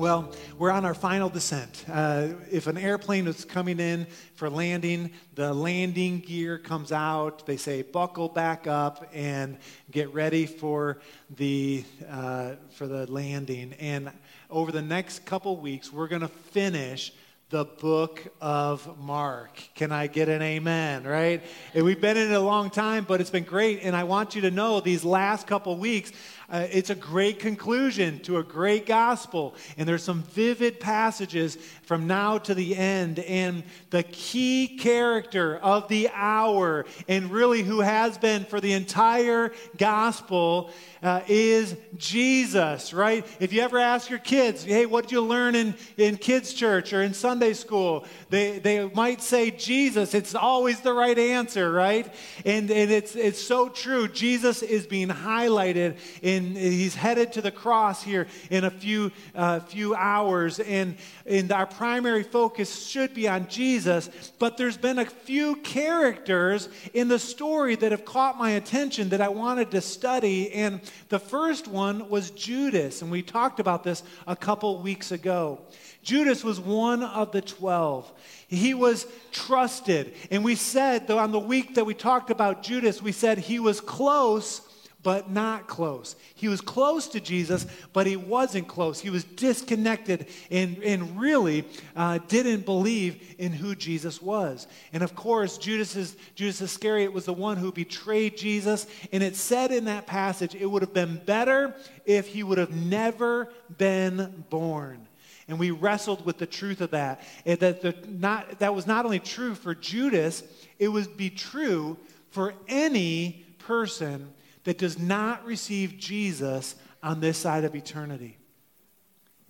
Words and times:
Well, 0.00 0.32
we're 0.56 0.70
on 0.70 0.86
our 0.86 0.94
final 0.94 1.28
descent. 1.28 1.84
Uh, 1.86 2.28
if 2.50 2.66
an 2.68 2.78
airplane 2.78 3.26
is 3.26 3.44
coming 3.44 3.78
in 3.78 4.06
for 4.34 4.48
landing, 4.48 5.10
the 5.34 5.52
landing 5.52 6.20
gear 6.20 6.56
comes 6.56 6.90
out. 6.90 7.44
They 7.44 7.58
say, 7.58 7.82
buckle 7.82 8.30
back 8.30 8.66
up 8.66 9.06
and 9.12 9.58
get 9.90 10.14
ready 10.14 10.46
for 10.46 11.00
the, 11.36 11.84
uh, 12.08 12.52
for 12.70 12.86
the 12.86 13.12
landing. 13.12 13.74
And 13.74 14.10
over 14.48 14.72
the 14.72 14.80
next 14.80 15.26
couple 15.26 15.58
weeks, 15.58 15.92
we're 15.92 16.08
going 16.08 16.22
to 16.22 16.28
finish 16.28 17.12
the 17.50 17.64
book 17.64 18.22
of 18.40 18.96
Mark. 19.00 19.60
Can 19.74 19.90
I 19.90 20.06
get 20.06 20.28
an 20.28 20.40
amen, 20.40 21.02
right? 21.02 21.42
And 21.74 21.84
we've 21.84 22.00
been 22.00 22.16
in 22.16 22.30
it 22.30 22.34
a 22.34 22.40
long 22.40 22.70
time, 22.70 23.04
but 23.06 23.20
it's 23.20 23.28
been 23.28 23.42
great. 23.42 23.80
And 23.82 23.96
I 23.96 24.04
want 24.04 24.36
you 24.36 24.42
to 24.42 24.52
know 24.52 24.78
these 24.78 25.04
last 25.04 25.48
couple 25.48 25.76
weeks, 25.76 26.12
uh, 26.50 26.66
it's 26.70 26.90
a 26.90 26.94
great 26.94 27.38
conclusion 27.38 28.18
to 28.20 28.38
a 28.38 28.42
great 28.42 28.86
gospel. 28.86 29.54
And 29.76 29.88
there's 29.88 30.02
some 30.02 30.22
vivid 30.22 30.80
passages 30.80 31.56
from 31.82 32.06
now 32.06 32.38
to 32.38 32.54
the 32.54 32.76
end. 32.76 33.20
And 33.20 33.62
the 33.90 34.02
key 34.02 34.76
character 34.78 35.56
of 35.58 35.88
the 35.88 36.08
hour, 36.12 36.86
and 37.08 37.30
really 37.30 37.62
who 37.62 37.80
has 37.80 38.18
been 38.18 38.44
for 38.44 38.60
the 38.60 38.72
entire 38.72 39.52
gospel, 39.76 40.70
uh, 41.02 41.22
is 41.28 41.76
Jesus, 41.96 42.92
right? 42.92 43.26
If 43.38 43.52
you 43.52 43.62
ever 43.62 43.78
ask 43.78 44.10
your 44.10 44.18
kids, 44.18 44.64
hey, 44.64 44.86
what 44.86 45.04
did 45.04 45.12
you 45.12 45.22
learn 45.22 45.54
in, 45.54 45.74
in 45.96 46.16
kids' 46.16 46.52
church 46.52 46.92
or 46.92 47.02
in 47.02 47.14
Sunday 47.14 47.54
school? 47.54 48.04
They, 48.28 48.58
they 48.58 48.86
might 48.88 49.22
say 49.22 49.50
Jesus. 49.50 50.14
It's 50.14 50.34
always 50.34 50.80
the 50.80 50.92
right 50.92 51.18
answer, 51.18 51.72
right? 51.72 52.12
And, 52.44 52.70
and 52.70 52.90
it's, 52.90 53.16
it's 53.16 53.40
so 53.40 53.68
true. 53.68 54.08
Jesus 54.08 54.62
is 54.62 54.86
being 54.86 55.08
highlighted 55.08 55.96
in 56.22 56.39
he's 56.44 56.94
headed 56.94 57.32
to 57.34 57.42
the 57.42 57.50
cross 57.50 58.02
here 58.02 58.26
in 58.50 58.64
a 58.64 58.70
few, 58.70 59.12
uh, 59.34 59.60
few 59.60 59.94
hours. 59.94 60.60
And, 60.60 60.96
and 61.26 61.50
our 61.52 61.66
primary 61.66 62.22
focus 62.22 62.86
should 62.86 63.14
be 63.14 63.28
on 63.28 63.48
Jesus. 63.48 64.08
But 64.38 64.56
there's 64.56 64.76
been 64.76 64.98
a 64.98 65.06
few 65.06 65.56
characters 65.56 66.68
in 66.94 67.08
the 67.08 67.18
story 67.18 67.76
that 67.76 67.92
have 67.92 68.04
caught 68.04 68.38
my 68.38 68.52
attention 68.52 69.10
that 69.10 69.20
I 69.20 69.28
wanted 69.28 69.70
to 69.72 69.80
study. 69.80 70.52
And 70.52 70.80
the 71.08 71.18
first 71.18 71.68
one 71.68 72.08
was 72.08 72.30
Judas. 72.30 73.02
And 73.02 73.10
we 73.10 73.22
talked 73.22 73.60
about 73.60 73.84
this 73.84 74.02
a 74.26 74.36
couple 74.36 74.82
weeks 74.82 75.12
ago. 75.12 75.60
Judas 76.02 76.42
was 76.42 76.58
one 76.58 77.02
of 77.02 77.32
the 77.32 77.42
12. 77.42 78.10
He 78.48 78.74
was 78.74 79.06
trusted. 79.32 80.14
And 80.30 80.44
we 80.44 80.54
said, 80.54 81.06
though, 81.06 81.18
on 81.18 81.30
the 81.30 81.38
week 81.38 81.74
that 81.74 81.84
we 81.84 81.94
talked 81.94 82.30
about 82.30 82.62
Judas, 82.62 83.02
we 83.02 83.12
said 83.12 83.38
he 83.38 83.60
was 83.60 83.80
close 83.80 84.62
but 85.02 85.30
not 85.30 85.66
close. 85.66 86.14
He 86.34 86.48
was 86.48 86.60
close 86.60 87.08
to 87.08 87.20
Jesus, 87.20 87.66
but 87.92 88.06
he 88.06 88.16
wasn't 88.16 88.68
close. 88.68 89.00
He 89.00 89.10
was 89.10 89.24
disconnected 89.24 90.26
and, 90.50 90.82
and 90.82 91.18
really 91.18 91.64
uh, 91.96 92.18
didn't 92.28 92.66
believe 92.66 93.34
in 93.38 93.52
who 93.52 93.74
Jesus 93.74 94.20
was. 94.20 94.66
And 94.92 95.02
of 95.02 95.14
course, 95.14 95.56
Judas, 95.56 96.16
Judas 96.34 96.60
Iscariot 96.60 97.12
was 97.12 97.24
the 97.24 97.32
one 97.32 97.56
who 97.56 97.72
betrayed 97.72 98.36
Jesus. 98.36 98.86
And 99.12 99.22
it 99.22 99.36
said 99.36 99.72
in 99.72 99.86
that 99.86 100.06
passage, 100.06 100.54
it 100.54 100.66
would 100.66 100.82
have 100.82 100.94
been 100.94 101.20
better 101.24 101.74
if 102.04 102.26
he 102.28 102.42
would 102.42 102.58
have 102.58 102.74
never 102.74 103.48
been 103.78 104.44
born. 104.50 105.06
And 105.48 105.58
we 105.58 105.70
wrestled 105.70 106.24
with 106.24 106.38
the 106.38 106.46
truth 106.46 106.80
of 106.80 106.90
that. 106.90 107.22
And 107.44 107.58
that, 107.60 107.80
the, 107.80 107.94
not, 108.06 108.58
that 108.60 108.74
was 108.74 108.86
not 108.86 109.04
only 109.04 109.18
true 109.18 109.54
for 109.54 109.74
Judas, 109.74 110.44
it 110.78 110.88
would 110.88 111.16
be 111.16 111.30
true 111.30 111.96
for 112.30 112.54
any 112.68 113.46
person 113.58 114.28
that 114.64 114.78
does 114.78 114.98
not 114.98 115.44
receive 115.44 115.98
Jesus 115.98 116.74
on 117.02 117.20
this 117.20 117.38
side 117.38 117.64
of 117.64 117.74
eternity. 117.74 118.38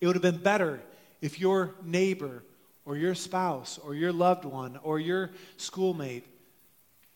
It 0.01 0.07
would 0.07 0.17
have 0.17 0.23
been 0.23 0.43
better 0.43 0.81
if 1.21 1.41
your 1.41 1.75
neighbor 1.85 2.43
or 2.85 2.97
your 2.97 3.15
spouse 3.15 3.79
or 3.79 3.95
your 3.95 4.13
loved 4.13 4.45
one 4.45 4.79
or 4.83 4.99
your 4.99 5.31
schoolmate, 5.57 6.27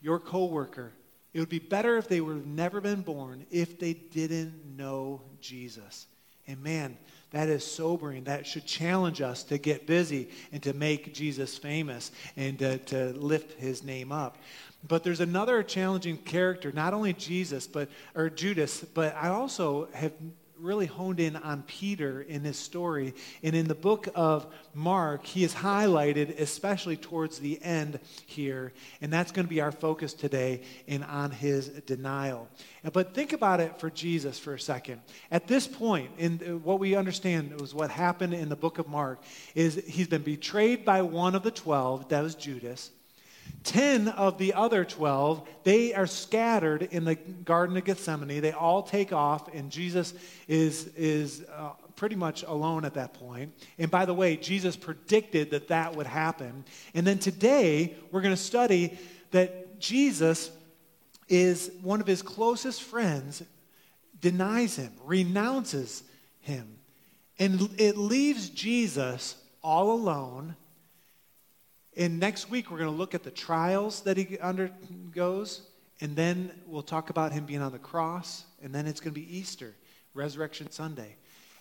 your 0.00 0.18
coworker, 0.18 0.92
it 1.32 1.40
would 1.40 1.48
be 1.48 1.58
better 1.58 1.96
if 1.96 2.06
they 2.08 2.20
would 2.20 2.36
have 2.36 2.46
never 2.46 2.80
been 2.80 3.02
born 3.02 3.44
if 3.50 3.78
they 3.78 3.92
didn't 3.92 4.76
know 4.76 5.20
Jesus. 5.40 6.06
And 6.46 6.62
man, 6.62 6.96
that 7.30 7.48
is 7.48 7.66
sobering. 7.66 8.24
That 8.24 8.46
should 8.46 8.66
challenge 8.66 9.20
us 9.20 9.42
to 9.44 9.58
get 9.58 9.86
busy 9.86 10.28
and 10.52 10.62
to 10.62 10.72
make 10.72 11.12
Jesus 11.12 11.58
famous 11.58 12.12
and 12.36 12.58
to, 12.60 12.78
to 12.78 13.12
lift 13.14 13.58
his 13.58 13.82
name 13.82 14.12
up. 14.12 14.38
But 14.86 15.02
there's 15.02 15.20
another 15.20 15.62
challenging 15.62 16.18
character, 16.18 16.70
not 16.72 16.92
only 16.92 17.14
Jesus, 17.14 17.66
but 17.66 17.88
or 18.14 18.28
Judas, 18.28 18.84
but 18.84 19.16
I 19.16 19.28
also 19.28 19.88
have 19.92 20.12
really 20.56 20.86
honed 20.86 21.20
in 21.20 21.36
on 21.36 21.62
Peter 21.62 22.22
in 22.22 22.42
this 22.42 22.56
story. 22.56 23.12
And 23.42 23.54
in 23.54 23.66
the 23.66 23.74
book 23.74 24.08
of 24.14 24.46
Mark, 24.72 25.26
he 25.26 25.44
is 25.44 25.52
highlighted, 25.52 26.38
especially 26.40 26.96
towards 26.96 27.38
the 27.38 27.60
end 27.62 27.98
here. 28.24 28.72
And 29.02 29.12
that's 29.12 29.32
going 29.32 29.46
to 29.46 29.50
be 29.50 29.60
our 29.60 29.72
focus 29.72 30.14
today 30.14 30.62
in 30.86 31.02
on 31.02 31.32
his 31.32 31.68
denial. 31.68 32.48
But 32.92 33.14
think 33.14 33.32
about 33.32 33.60
it 33.60 33.78
for 33.78 33.90
Jesus 33.90 34.38
for 34.38 34.54
a 34.54 34.60
second. 34.60 35.02
At 35.30 35.48
this 35.48 35.66
point, 35.66 36.12
in 36.18 36.38
what 36.62 36.78
we 36.78 36.94
understand 36.94 37.60
was 37.60 37.74
what 37.74 37.90
happened 37.90 38.32
in 38.32 38.48
the 38.48 38.56
book 38.56 38.78
of 38.78 38.88
Mark, 38.88 39.22
is 39.54 39.82
he's 39.86 40.08
been 40.08 40.22
betrayed 40.22 40.84
by 40.84 41.02
one 41.02 41.34
of 41.34 41.42
the 41.42 41.50
twelve, 41.50 42.08
that 42.08 42.22
was 42.22 42.36
Judas. 42.36 42.90
10 43.64 44.08
of 44.08 44.36
the 44.38 44.54
other 44.54 44.84
12, 44.84 45.48
they 45.64 45.94
are 45.94 46.06
scattered 46.06 46.82
in 46.82 47.04
the 47.04 47.14
Garden 47.14 47.76
of 47.76 47.84
Gethsemane. 47.84 48.40
They 48.40 48.52
all 48.52 48.82
take 48.82 49.12
off, 49.12 49.52
and 49.52 49.70
Jesus 49.70 50.12
is, 50.46 50.88
is 50.96 51.44
uh, 51.54 51.70
pretty 51.96 52.14
much 52.14 52.42
alone 52.42 52.84
at 52.84 52.94
that 52.94 53.14
point. 53.14 53.54
And 53.78 53.90
by 53.90 54.04
the 54.04 54.14
way, 54.14 54.36
Jesus 54.36 54.76
predicted 54.76 55.50
that 55.50 55.68
that 55.68 55.96
would 55.96 56.06
happen. 56.06 56.64
And 56.94 57.06
then 57.06 57.18
today, 57.18 57.96
we're 58.10 58.20
going 58.20 58.34
to 58.34 58.40
study 58.40 58.98
that 59.30 59.80
Jesus 59.80 60.50
is 61.28 61.70
one 61.82 62.00
of 62.02 62.06
his 62.06 62.20
closest 62.20 62.82
friends, 62.82 63.42
denies 64.20 64.76
him, 64.76 64.92
renounces 65.04 66.02
him. 66.40 66.78
And 67.38 67.70
it 67.78 67.96
leaves 67.96 68.50
Jesus 68.50 69.36
all 69.62 69.92
alone 69.92 70.54
and 71.96 72.18
next 72.18 72.50
week, 72.50 72.70
we're 72.70 72.78
going 72.78 72.90
to 72.90 72.96
look 72.96 73.14
at 73.14 73.22
the 73.22 73.30
trials 73.30 74.00
that 74.02 74.16
he 74.16 74.38
undergoes, 74.38 75.62
and 76.00 76.16
then 76.16 76.50
we'll 76.66 76.82
talk 76.82 77.10
about 77.10 77.32
him 77.32 77.46
being 77.46 77.62
on 77.62 77.72
the 77.72 77.78
cross, 77.78 78.44
and 78.62 78.74
then 78.74 78.86
it's 78.86 79.00
going 79.00 79.14
to 79.14 79.20
be 79.20 79.36
Easter, 79.36 79.74
Resurrection 80.12 80.70
Sunday. 80.70 81.16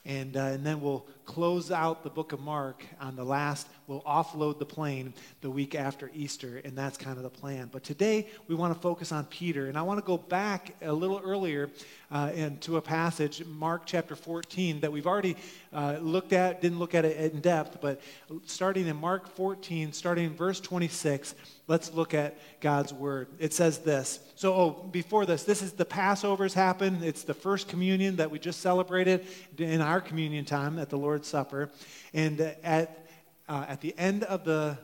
And, 0.06 0.36
uh, 0.36 0.46
and 0.46 0.66
then 0.66 0.82
we'll 0.82 1.08
close 1.26 1.72
out 1.72 2.04
the 2.04 2.10
book 2.10 2.34
of 2.34 2.40
Mark 2.42 2.84
on 3.00 3.16
the 3.16 3.24
last, 3.24 3.68
we'll 3.88 4.02
offload 4.02 4.60
the 4.60 4.66
plane 4.66 5.14
the 5.42 5.50
week 5.50 5.76
after 5.76 6.10
Easter, 6.14 6.62
and 6.64 6.78
that's 6.78 6.98
kind 6.98 7.18
of 7.18 7.24
the 7.24 7.30
plan. 7.30 7.70
But 7.72 7.84
today 7.84 8.28
we 8.48 8.56
want 8.56 8.74
to 8.74 8.80
focus 8.80 9.12
on 9.12 9.26
Peter, 9.26 9.68
and 9.68 9.78
I 9.78 9.82
want 9.82 10.00
to 10.00 10.06
go 10.06 10.18
back 10.18 10.76
a 10.82 10.92
little 10.94 11.22
earlier 11.24 11.70
uh, 12.12 12.32
into 12.36 12.78
a 12.78 12.82
passage, 12.82 13.44
Mark 13.46 13.84
chapter 13.86 14.16
14, 14.16 14.82
that 14.82 14.92
we've 14.92 15.08
already 15.08 15.36
uh, 15.74 15.98
looked 16.00 16.32
at, 16.32 16.62
didn't 16.62 16.80
look 16.80 16.94
at 16.94 17.06
it 17.06 17.34
in 17.34 17.42
depth, 17.42 17.80
but 17.82 18.02
starting 18.46 18.88
in 18.88 18.96
Mark 18.96 19.28
14, 19.36 19.94
starting 19.94 20.26
in 20.26 20.36
verse 20.36 20.60
26, 20.60 21.34
let's 21.68 21.92
look 21.94 22.14
at 22.14 22.38
God's 22.62 22.94
word. 22.94 23.28
It 23.40 23.54
says 23.54 23.80
this. 23.80 24.20
So, 24.36 24.54
oh, 24.54 24.70
before 24.92 25.26
this, 25.26 25.44
this 25.44 25.62
is 25.62 25.72
the 25.72 25.86
Passover's 25.86 26.54
happened. 26.54 27.04
It's 27.04 27.24
the 27.24 27.34
first 27.34 27.68
communion 27.68 28.18
that 28.18 28.30
we 28.30 28.40
just 28.40 28.60
celebrated 28.60 29.26
in 29.58 29.82
our 29.82 30.02
communion 30.02 30.46
time 30.46 30.78
at 30.78 30.90
the 30.90 30.98
Lord's 30.98 31.28
Supper. 31.28 31.72
And 32.14 32.40
at, 32.64 33.03
uh, 33.48 33.66
at 33.68 33.82
the 33.82 33.94
end 33.98 34.24
of 34.24 34.44
the 34.44 34.78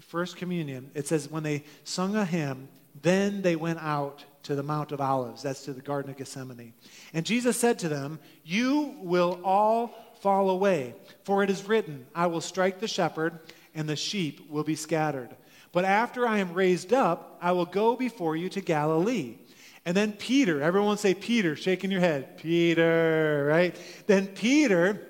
first 0.00 0.36
communion, 0.36 0.90
it 0.94 1.06
says, 1.06 1.30
when 1.30 1.42
they 1.42 1.64
sung 1.84 2.16
a 2.16 2.24
hymn, 2.24 2.68
then 3.00 3.42
they 3.42 3.56
went 3.56 3.80
out 3.80 4.24
to 4.44 4.54
the 4.54 4.62
Mount 4.62 4.92
of 4.92 5.00
Olives. 5.00 5.42
That's 5.42 5.64
to 5.64 5.72
the 5.72 5.80
Garden 5.80 6.10
of 6.10 6.16
Gethsemane. 6.16 6.74
And 7.14 7.24
Jesus 7.24 7.56
said 7.56 7.78
to 7.80 7.88
them, 7.88 8.18
You 8.44 8.96
will 8.98 9.40
all 9.44 9.94
fall 10.20 10.50
away, 10.50 10.94
for 11.24 11.42
it 11.42 11.50
is 11.50 11.68
written, 11.68 12.06
I 12.14 12.26
will 12.26 12.40
strike 12.40 12.80
the 12.80 12.88
shepherd, 12.88 13.38
and 13.74 13.88
the 13.88 13.96
sheep 13.96 14.50
will 14.50 14.64
be 14.64 14.76
scattered. 14.76 15.30
But 15.72 15.84
after 15.84 16.26
I 16.26 16.38
am 16.38 16.52
raised 16.52 16.92
up, 16.92 17.38
I 17.40 17.52
will 17.52 17.64
go 17.64 17.96
before 17.96 18.36
you 18.36 18.48
to 18.50 18.60
Galilee. 18.60 19.36
And 19.84 19.96
then 19.96 20.12
Peter, 20.12 20.62
everyone 20.62 20.98
say 20.98 21.14
Peter, 21.14 21.56
shaking 21.56 21.90
your 21.90 22.00
head. 22.00 22.36
Peter, 22.38 23.46
right? 23.48 23.74
Then 24.06 24.28
Peter 24.28 25.08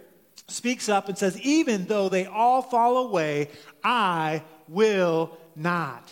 speaks 0.48 0.88
up 0.88 1.08
and 1.08 1.16
says, 1.16 1.40
Even 1.40 1.86
though 1.86 2.08
they 2.08 2.26
all 2.26 2.62
fall 2.62 2.98
away, 2.98 3.48
I 3.82 4.42
will 4.68 5.36
not. 5.56 6.10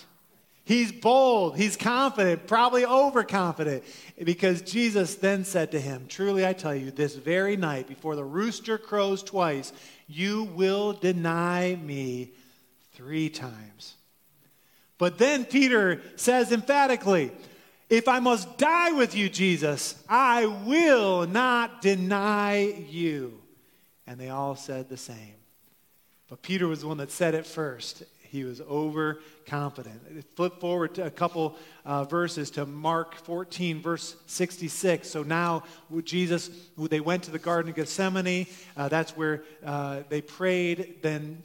He's 0.64 0.92
bold, 0.92 1.56
he's 1.56 1.76
confident, 1.76 2.46
probably 2.46 2.84
overconfident, 2.84 3.82
because 4.22 4.62
Jesus 4.62 5.16
then 5.16 5.44
said 5.44 5.72
to 5.72 5.80
him, 5.80 6.06
Truly 6.08 6.46
I 6.46 6.52
tell 6.52 6.74
you, 6.74 6.92
this 6.92 7.16
very 7.16 7.56
night, 7.56 7.88
before 7.88 8.14
the 8.14 8.22
rooster 8.22 8.78
crows 8.78 9.24
twice, 9.24 9.72
you 10.06 10.44
will 10.44 10.92
deny 10.92 11.76
me 11.82 12.30
three 12.92 13.28
times. 13.28 13.96
But 14.96 15.18
then 15.18 15.44
Peter 15.44 16.02
says 16.14 16.52
emphatically, 16.52 17.32
If 17.88 18.06
I 18.06 18.20
must 18.20 18.56
die 18.56 18.92
with 18.92 19.16
you, 19.16 19.28
Jesus, 19.28 20.00
I 20.08 20.46
will 20.46 21.26
not 21.26 21.82
deny 21.82 22.84
you. 22.88 23.39
And 24.10 24.18
they 24.18 24.28
all 24.28 24.56
said 24.56 24.88
the 24.88 24.96
same. 24.96 25.36
But 26.28 26.42
Peter 26.42 26.66
was 26.66 26.80
the 26.80 26.88
one 26.88 26.96
that 26.96 27.12
said 27.12 27.36
it 27.36 27.46
first. 27.46 28.02
He 28.24 28.42
was 28.42 28.60
overconfident. 29.50 30.24
Flip 30.36 30.60
forward 30.60 30.98
a 30.98 31.10
couple 31.10 31.56
uh, 31.84 32.04
verses 32.04 32.50
to 32.50 32.66
Mark 32.66 33.14
14, 33.14 33.80
verse 33.80 34.16
66. 34.26 35.08
So 35.08 35.22
now 35.22 35.64
Jesus, 36.04 36.50
they 36.78 37.00
went 37.00 37.24
to 37.24 37.30
the 37.30 37.38
Garden 37.38 37.70
of 37.70 37.76
Gethsemane. 37.76 38.46
Uh, 38.76 38.88
that's 38.88 39.16
where 39.16 39.42
uh, 39.64 40.02
they 40.08 40.20
prayed. 40.20 40.98
Then 41.02 41.42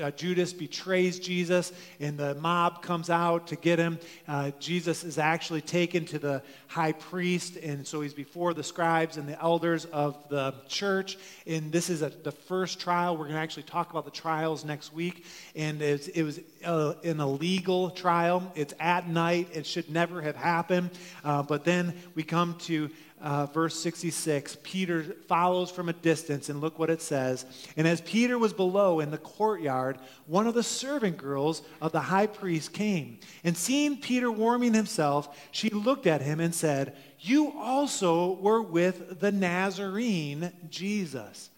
uh, 0.00 0.10
Judas 0.12 0.52
betrays 0.52 1.18
Jesus, 1.18 1.72
and 2.00 2.16
the 2.16 2.34
mob 2.36 2.82
comes 2.82 3.10
out 3.10 3.48
to 3.48 3.56
get 3.56 3.78
him. 3.78 3.98
Uh, 4.26 4.52
Jesus 4.58 5.04
is 5.04 5.18
actually 5.18 5.60
taken 5.60 6.04
to 6.06 6.18
the 6.18 6.42
high 6.68 6.92
priest, 6.92 7.56
and 7.56 7.86
so 7.86 8.00
he's 8.00 8.14
before 8.14 8.54
the 8.54 8.62
scribes 8.62 9.16
and 9.16 9.28
the 9.28 9.40
elders 9.42 9.84
of 9.86 10.16
the 10.28 10.54
church. 10.68 11.18
And 11.46 11.70
this 11.70 11.90
is 11.90 12.02
a, 12.02 12.08
the 12.08 12.32
first 12.32 12.80
trial. 12.80 13.16
We're 13.16 13.24
going 13.24 13.34
to 13.34 13.42
actually 13.42 13.64
talk 13.64 13.90
about 13.90 14.04
the 14.04 14.10
trials 14.10 14.64
next 14.64 14.94
week. 14.94 15.26
And 15.54 15.82
it 15.82 16.22
was 16.22 16.40
uh, 16.64 16.94
an 17.04 17.20
illegal 17.42 17.90
trial. 17.90 18.52
It's 18.54 18.72
at 18.78 19.08
night. 19.08 19.48
It 19.52 19.66
should 19.66 19.90
never 19.90 20.22
have 20.22 20.36
happened. 20.36 20.90
Uh, 21.24 21.42
but 21.42 21.64
then 21.64 21.92
we 22.14 22.22
come 22.22 22.54
to 22.60 22.88
uh, 23.20 23.46
verse 23.46 23.76
66. 23.80 24.58
Peter 24.62 25.02
follows 25.26 25.68
from 25.68 25.88
a 25.88 25.92
distance, 25.92 26.48
and 26.48 26.60
look 26.60 26.78
what 26.78 26.88
it 26.88 27.02
says. 27.02 27.44
And 27.76 27.88
as 27.88 28.00
Peter 28.00 28.38
was 28.38 28.52
below 28.52 29.00
in 29.00 29.10
the 29.10 29.18
courtyard, 29.18 29.98
one 30.26 30.46
of 30.46 30.54
the 30.54 30.62
servant 30.62 31.16
girls 31.16 31.62
of 31.80 31.90
the 31.90 32.00
high 32.00 32.28
priest 32.28 32.72
came. 32.72 33.18
And 33.42 33.56
seeing 33.56 33.96
Peter 33.96 34.30
warming 34.30 34.74
himself, 34.74 35.36
she 35.50 35.68
looked 35.70 36.06
at 36.06 36.22
him 36.22 36.38
and 36.38 36.54
said, 36.54 36.96
You 37.18 37.52
also 37.58 38.34
were 38.34 38.62
with 38.62 39.18
the 39.18 39.32
Nazarene 39.32 40.52
Jesus. 40.70 41.50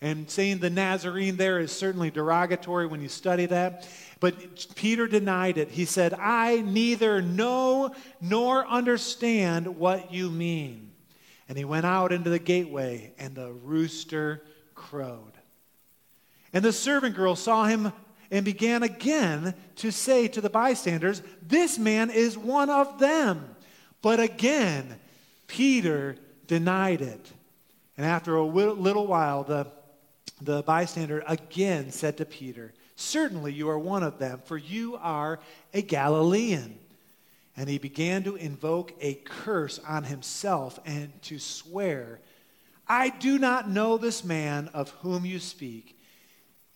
And 0.00 0.30
saying 0.30 0.58
the 0.58 0.70
Nazarene 0.70 1.36
there 1.36 1.58
is 1.58 1.72
certainly 1.72 2.10
derogatory 2.10 2.86
when 2.86 3.00
you 3.00 3.08
study 3.08 3.46
that. 3.46 3.88
But 4.20 4.74
Peter 4.76 5.08
denied 5.08 5.58
it. 5.58 5.70
He 5.70 5.84
said, 5.84 6.14
I 6.14 6.60
neither 6.60 7.20
know 7.20 7.94
nor 8.20 8.66
understand 8.66 9.78
what 9.78 10.12
you 10.12 10.30
mean. 10.30 10.92
And 11.48 11.56
he 11.56 11.64
went 11.64 11.86
out 11.86 12.12
into 12.12 12.30
the 12.30 12.38
gateway, 12.38 13.12
and 13.18 13.34
the 13.34 13.52
rooster 13.52 14.42
crowed. 14.74 15.32
And 16.52 16.64
the 16.64 16.72
servant 16.72 17.16
girl 17.16 17.34
saw 17.36 17.64
him 17.64 17.92
and 18.30 18.44
began 18.44 18.82
again 18.82 19.54
to 19.76 19.90
say 19.90 20.28
to 20.28 20.40
the 20.40 20.50
bystanders, 20.50 21.22
This 21.42 21.78
man 21.78 22.10
is 22.10 22.36
one 22.36 22.70
of 22.70 22.98
them. 22.98 23.56
But 24.02 24.20
again, 24.20 24.96
Peter 25.46 26.16
denied 26.46 27.00
it. 27.00 27.32
And 27.96 28.06
after 28.06 28.36
a 28.36 28.44
little 28.44 29.06
while, 29.06 29.42
the, 29.42 29.66
the 30.40 30.62
bystander 30.62 31.22
again 31.26 31.90
said 31.90 32.16
to 32.18 32.24
Peter, 32.24 32.72
Certainly 32.96 33.52
you 33.52 33.68
are 33.70 33.78
one 33.78 34.02
of 34.02 34.18
them, 34.18 34.40
for 34.44 34.56
you 34.56 34.96
are 34.96 35.38
a 35.72 35.82
Galilean. 35.82 36.78
And 37.56 37.68
he 37.68 37.78
began 37.78 38.24
to 38.24 38.36
invoke 38.36 38.92
a 39.00 39.14
curse 39.14 39.78
on 39.86 40.04
himself 40.04 40.78
and 40.84 41.10
to 41.22 41.38
swear, 41.38 42.20
I 42.88 43.10
do 43.10 43.38
not 43.38 43.68
know 43.68 43.98
this 43.98 44.24
man 44.24 44.68
of 44.74 44.90
whom 45.02 45.24
you 45.24 45.38
speak. 45.38 45.96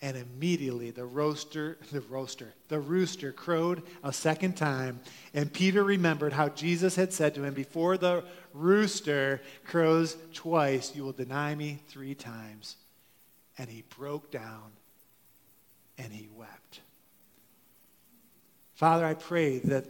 And 0.00 0.16
immediately 0.16 0.90
the 0.90 1.04
roaster, 1.04 1.78
the 1.92 2.00
roaster, 2.00 2.52
the 2.66 2.80
rooster 2.80 3.30
crowed 3.32 3.84
a 4.02 4.12
second 4.12 4.56
time. 4.56 5.00
And 5.32 5.52
Peter 5.52 5.84
remembered 5.84 6.32
how 6.32 6.48
Jesus 6.48 6.96
had 6.96 7.12
said 7.12 7.36
to 7.36 7.44
him, 7.44 7.54
Before 7.54 7.96
the 7.96 8.24
rooster 8.52 9.40
crows 9.64 10.16
twice, 10.32 10.94
you 10.96 11.04
will 11.04 11.12
deny 11.12 11.54
me 11.54 11.80
three 11.86 12.16
times. 12.16 12.76
And 13.58 13.68
he 13.68 13.84
broke 13.98 14.30
down 14.30 14.72
and 15.98 16.12
he 16.12 16.28
wept. 16.34 16.80
Father, 18.74 19.04
I 19.04 19.14
pray 19.14 19.58
that 19.60 19.86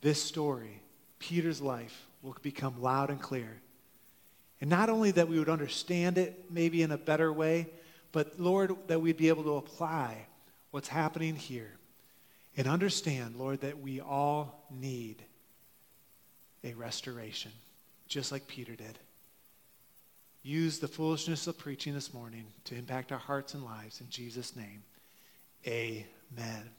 this 0.00 0.22
story, 0.22 0.80
Peter's 1.18 1.60
life, 1.60 2.06
will 2.22 2.36
become 2.42 2.80
loud 2.82 3.10
and 3.10 3.20
clear. 3.20 3.60
And 4.60 4.68
not 4.68 4.88
only 4.88 5.10
that 5.12 5.28
we 5.28 5.38
would 5.38 5.48
understand 5.48 6.18
it 6.18 6.46
maybe 6.50 6.82
in 6.82 6.90
a 6.90 6.98
better 6.98 7.32
way, 7.32 7.68
but 8.10 8.40
Lord, 8.40 8.74
that 8.88 9.00
we'd 9.00 9.16
be 9.16 9.28
able 9.28 9.44
to 9.44 9.56
apply 9.56 10.26
what's 10.70 10.88
happening 10.88 11.36
here 11.36 11.70
and 12.56 12.66
understand, 12.66 13.36
Lord, 13.36 13.60
that 13.60 13.78
we 13.78 14.00
all 14.00 14.66
need 14.70 15.22
a 16.64 16.74
restoration, 16.74 17.52
just 18.08 18.32
like 18.32 18.48
Peter 18.48 18.74
did 18.74 18.98
use 20.48 20.78
the 20.78 20.88
foolishness 20.88 21.46
of 21.46 21.58
preaching 21.58 21.92
this 21.92 22.14
morning 22.14 22.46
to 22.64 22.74
impact 22.74 23.12
our 23.12 23.18
hearts 23.18 23.52
and 23.52 23.62
lives. 23.62 24.00
In 24.00 24.08
Jesus' 24.08 24.56
name, 24.56 24.82
amen. 25.66 26.70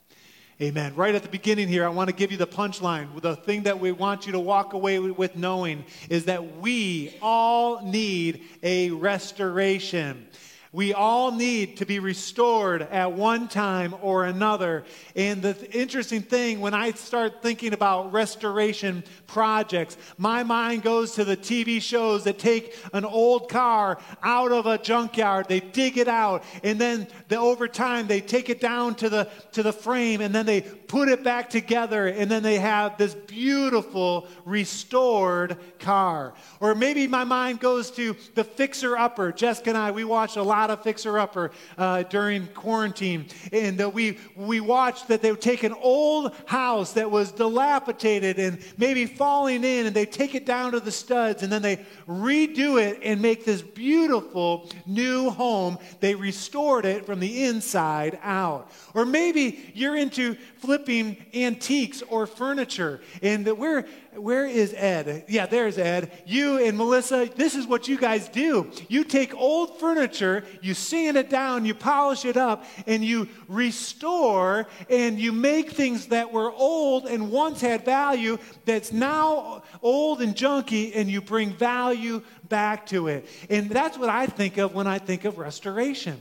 Amen. 0.60 0.94
Right 0.96 1.14
at 1.14 1.22
the 1.22 1.28
beginning 1.28 1.68
here, 1.68 1.86
I 1.86 1.88
want 1.88 2.10
to 2.10 2.14
give 2.14 2.32
you 2.32 2.36
the 2.36 2.48
punchline. 2.48 3.18
The 3.22 3.36
thing 3.36 3.62
that 3.62 3.78
we 3.78 3.92
want 3.92 4.26
you 4.26 4.32
to 4.32 4.40
walk 4.40 4.72
away 4.72 4.98
with 4.98 5.36
knowing 5.36 5.84
is 6.10 6.24
that 6.24 6.58
we 6.58 7.16
all 7.22 7.82
need 7.82 8.42
a 8.62 8.90
restoration. 8.90 10.26
We 10.72 10.94
all 10.94 11.32
need 11.32 11.78
to 11.78 11.84
be 11.84 11.98
restored 11.98 12.82
at 12.82 13.10
one 13.12 13.48
time 13.48 13.92
or 14.02 14.24
another. 14.24 14.84
And 15.16 15.42
the 15.42 15.54
th- 15.54 15.74
interesting 15.74 16.22
thing, 16.22 16.60
when 16.60 16.74
I 16.74 16.92
start 16.92 17.42
thinking 17.42 17.72
about 17.72 18.12
restoration 18.12 19.02
projects, 19.26 19.96
my 20.16 20.44
mind 20.44 20.84
goes 20.84 21.16
to 21.16 21.24
the 21.24 21.36
TV 21.36 21.82
shows 21.82 22.22
that 22.22 22.38
take 22.38 22.76
an 22.92 23.04
old 23.04 23.48
car 23.48 23.98
out 24.22 24.52
of 24.52 24.66
a 24.66 24.78
junkyard, 24.78 25.48
they 25.48 25.58
dig 25.58 25.98
it 25.98 26.06
out, 26.06 26.44
and 26.62 26.78
then 26.78 27.08
the, 27.26 27.36
over 27.36 27.66
time 27.66 28.06
they 28.06 28.20
take 28.20 28.48
it 28.48 28.60
down 28.60 28.94
to 28.94 29.08
the, 29.08 29.28
to 29.50 29.64
the 29.64 29.72
frame, 29.72 30.20
and 30.20 30.32
then 30.32 30.46
they 30.46 30.60
put 30.90 31.08
it 31.08 31.22
back 31.22 31.48
together, 31.48 32.08
and 32.08 32.28
then 32.28 32.42
they 32.42 32.58
have 32.58 32.98
this 32.98 33.14
beautiful 33.14 34.26
restored 34.44 35.56
car. 35.78 36.34
Or 36.58 36.74
maybe 36.74 37.06
my 37.06 37.22
mind 37.22 37.60
goes 37.60 37.92
to 37.92 38.16
the 38.34 38.42
fixer 38.42 38.96
upper. 38.96 39.30
Jessica 39.30 39.70
and 39.70 39.78
I, 39.78 39.92
we 39.92 40.02
watched 40.02 40.36
a 40.36 40.42
lot 40.42 40.68
of 40.68 40.82
fixer 40.82 41.16
upper 41.16 41.52
uh, 41.78 42.02
during 42.02 42.48
quarantine. 42.48 43.26
And 43.52 43.80
uh, 43.80 43.88
we, 43.88 44.18
we 44.34 44.58
watched 44.58 45.06
that 45.06 45.22
they 45.22 45.30
would 45.30 45.40
take 45.40 45.62
an 45.62 45.74
old 45.74 46.34
house 46.46 46.94
that 46.94 47.08
was 47.08 47.30
dilapidated 47.30 48.40
and 48.40 48.58
maybe 48.76 49.06
falling 49.06 49.62
in, 49.62 49.86
and 49.86 49.94
they 49.94 50.06
take 50.06 50.34
it 50.34 50.44
down 50.44 50.72
to 50.72 50.80
the 50.80 50.90
studs, 50.90 51.44
and 51.44 51.52
then 51.52 51.62
they 51.62 51.76
redo 52.08 52.82
it 52.82 52.98
and 53.04 53.22
make 53.22 53.44
this 53.44 53.62
beautiful 53.62 54.68
new 54.86 55.30
home. 55.30 55.78
They 56.00 56.16
restored 56.16 56.84
it 56.84 57.06
from 57.06 57.20
the 57.20 57.44
inside 57.44 58.18
out. 58.24 58.72
Or 58.92 59.06
maybe 59.06 59.70
you're 59.72 59.96
into 59.96 60.34
flipping 60.58 60.79
antiques 60.88 62.02
or 62.08 62.26
furniture, 62.26 63.00
and 63.22 63.46
we're 63.58 63.86
where 64.14 64.44
is 64.44 64.74
Ed? 64.76 65.24
Yeah, 65.28 65.46
there's 65.46 65.78
Ed. 65.78 66.10
You 66.26 66.64
and 66.64 66.76
Melissa, 66.76 67.30
this 67.36 67.54
is 67.54 67.66
what 67.66 67.86
you 67.86 67.96
guys 67.96 68.28
do. 68.28 68.70
You 68.88 69.04
take 69.04 69.34
old 69.34 69.78
furniture, 69.78 70.44
you 70.60 70.74
sand 70.74 71.16
it 71.16 71.30
down, 71.30 71.64
you 71.64 71.74
polish 71.74 72.24
it 72.24 72.36
up, 72.36 72.64
and 72.86 73.04
you 73.04 73.28
restore 73.46 74.66
and 74.88 75.18
you 75.18 75.30
make 75.30 75.70
things 75.70 76.06
that 76.06 76.32
were 76.32 76.50
old 76.50 77.06
and 77.06 77.30
once 77.30 77.60
had 77.60 77.84
value 77.84 78.38
that's 78.64 78.92
now 78.92 79.62
old 79.80 80.22
and 80.22 80.34
junky, 80.34 80.92
and 80.94 81.08
you 81.08 81.20
bring 81.20 81.52
value 81.52 82.22
back 82.48 82.86
to 82.86 83.06
it. 83.06 83.26
And 83.48 83.70
that's 83.70 83.96
what 83.96 84.08
I 84.08 84.26
think 84.26 84.58
of 84.58 84.74
when 84.74 84.86
I 84.86 84.98
think 84.98 85.24
of 85.24 85.38
restoration. 85.38 86.20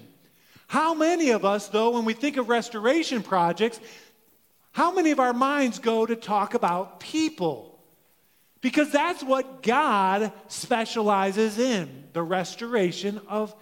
How 0.68 0.94
many 0.94 1.32
of 1.32 1.46
us, 1.46 1.68
though, 1.68 1.90
when 1.90 2.06
we 2.06 2.14
think 2.14 2.38
of 2.38 2.48
restoration 2.48 3.24
projects, 3.24 3.80
how 4.72 4.94
many 4.94 5.12
of 5.12 5.20
our 5.20 5.34
minds 5.34 5.80
go 5.80 6.06
to 6.06 6.16
talk 6.16 6.54
about 6.54 7.00
people? 7.00 7.80
Because 8.62 8.92
that's 8.92 9.24
what 9.24 9.64
God 9.64 10.32
specializes 10.48 11.58
in 11.58 12.06
the 12.14 12.22
restoration 12.22 13.22
of 13.28 13.56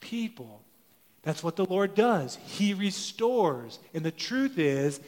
people. 0.00 0.62
That's 1.22 1.42
what 1.42 1.56
the 1.56 1.64
Lord 1.64 1.94
does. 1.94 2.36
He 2.46 2.74
restores. 2.74 3.78
And 3.94 4.04
the 4.04 4.10
truth 4.10 4.58
is, 4.58 5.00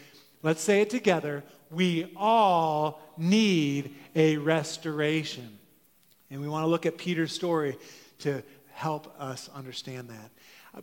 let's 0.43 0.63
say 0.63 0.81
it 0.81 0.91
together, 0.91 1.45
we 1.71 2.13
all 2.17 3.03
need 3.19 3.95
a 4.15 4.39
restoration. 4.39 5.59
And 6.31 6.41
we 6.41 6.49
want 6.49 6.65
to 6.65 6.69
look 6.69 6.87
at 6.87 6.97
Peter's 6.97 7.33
story 7.33 7.77
to 8.21 8.43
help 8.73 9.15
us 9.21 9.51
understand 9.55 10.09
that. 10.09 10.31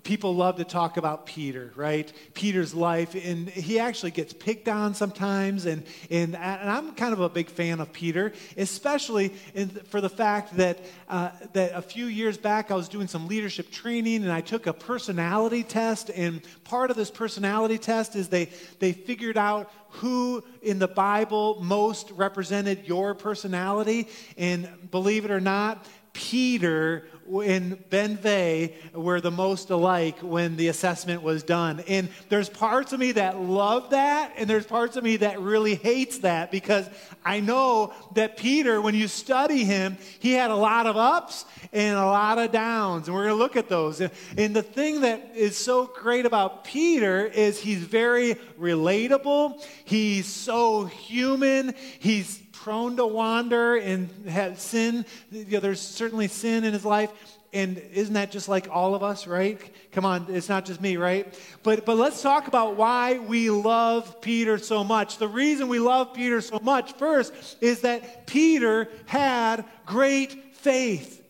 People 0.02 0.36
love 0.36 0.58
to 0.58 0.64
talk 0.64 0.98
about 0.98 1.28
Peter, 1.28 1.72
right? 1.76 2.12
Peter's 2.34 2.74
life, 2.74 3.14
and 3.14 3.48
he 3.48 3.78
actually 3.78 4.10
gets 4.10 4.34
picked 4.34 4.68
on 4.68 4.96
sometimes. 4.96 5.66
And, 5.66 5.84
and, 6.10 6.36
and 6.36 6.70
I'm 6.70 6.94
kind 6.96 7.14
of 7.14 7.20
a 7.20 7.30
big 7.30 7.48
fan 7.48 7.80
of 7.80 7.94
Peter, 7.94 8.34
especially 8.58 9.34
in, 9.54 9.70
for 9.70 10.02
the 10.02 10.10
fact 10.10 10.58
that, 10.58 10.80
uh, 11.10 11.30
that 11.54 11.74
a 11.76 11.82
few 11.82 12.08
years 12.08 12.38
back 12.38 12.72
I 12.72 12.76
was 12.76 12.90
doing 12.90 13.08
some 13.08 13.28
leadership 13.28 13.70
training 13.70 14.24
and 14.24 14.32
I 14.32 14.42
took 14.42 14.66
a 14.66 14.74
personality 14.74 15.64
test. 15.64 16.10
And 16.10 16.42
part 16.64 16.90
of 16.90 16.98
this 16.98 17.12
personality 17.12 17.78
test 17.78 18.16
is 18.16 18.30
they, 18.30 18.46
they 18.80 18.94
figured 18.94 19.38
out 19.38 19.72
who 19.90 20.44
in 20.64 20.80
the 20.80 20.88
Bible 20.88 21.62
most 21.62 22.10
represented 22.12 22.88
your 22.88 23.14
personality. 23.14 24.08
And 24.38 24.68
believe 24.90 25.24
it 25.24 25.30
or 25.30 25.40
not, 25.40 25.86
Peter 26.14 27.06
and 27.32 27.77
Benvey 27.89 28.74
were 28.94 29.22
the 29.22 29.32
most 29.32 29.70
alike 29.70 30.20
when 30.20 30.56
the 30.56 30.68
assessment 30.68 31.22
was 31.22 31.44
done. 31.44 31.82
And 31.88 32.10
there's 32.30 32.50
parts 32.50 32.94
of 32.94 33.00
me 33.00 33.13
that 33.13 33.39
love 33.39 33.92
that, 33.92 34.34
and 34.38 34.50
there's 34.50 34.65
parts 34.65 34.98
of 34.98 35.03
me 35.03 35.18
that 35.18 35.39
really 35.39 35.75
hates 35.75 36.20
that 36.20 36.51
because 36.51 36.89
I 37.24 37.39
know 37.39 37.94
that 38.15 38.38
Peter, 38.38 38.82
when 38.82 38.96
you 38.96 39.08
study 39.08 39.63
him, 39.63 39.98
he 40.20 40.34
had 40.34 40.51
a 40.51 40.56
lot 40.56 40.86
of 40.86 40.98
ups 40.98 41.46
and 41.72 41.98
a 41.98 42.06
lot 42.06 42.38
of 42.38 42.51
downs. 42.51 43.08
And 43.08 43.15
we're 43.15 43.25
going 43.25 43.36
to 43.36 43.44
look 43.44 43.56
at 43.56 43.70
those. 43.70 44.01
And 44.01 44.56
the 44.56 44.63
thing 44.63 45.01
that 45.01 45.32
is 45.36 45.58
so 45.58 45.86
great 45.86 46.25
about 46.25 46.63
Peter 46.63 47.25
is 47.25 47.60
he's 47.60 47.84
very 47.84 48.36
relatable, 48.60 49.63
he's 49.86 50.27
so 50.27 50.86
human, 50.86 51.74
he's 52.00 52.43
prone 52.54 52.96
to 52.96 53.06
wander 53.06 53.76
and 53.76 54.10
have 54.30 54.60
sin. 54.60 55.06
You 55.32 55.46
know, 55.46 55.60
there's 55.60 55.82
certainly 55.82 56.30
sin 56.30 56.64
in 56.64 56.72
his 56.72 56.86
life. 56.86 57.12
And 57.52 57.78
isn't 57.94 58.16
that 58.16 58.32
just 58.32 58.50
like 58.50 58.68
all 58.72 58.96
of 58.96 59.04
us, 59.04 59.28
right? 59.28 59.60
Come 59.92 60.06
on, 60.06 60.26
it's 60.30 60.50
not 60.50 60.66
just 60.66 60.82
me, 60.82 60.98
right? 60.98 61.38
But, 61.62 61.86
but 61.86 61.98
let's 61.98 62.22
talk 62.22 62.48
about 62.48 62.78
why 62.78 63.20
we 63.20 63.52
love 63.52 64.22
Peter 64.22 64.58
so 64.58 64.84
much. 64.84 65.18
The 65.20 65.28
reason 65.28 65.68
we 65.68 65.78
love 65.78 66.16
Peter 66.16 66.42
so 66.42 66.60
much, 66.64 66.94
first, 66.94 67.34
is 67.62 67.82
that 67.82 68.26
Peter 68.26 68.90
had 69.06 69.66
great 69.86 70.56
faith. 70.56 71.24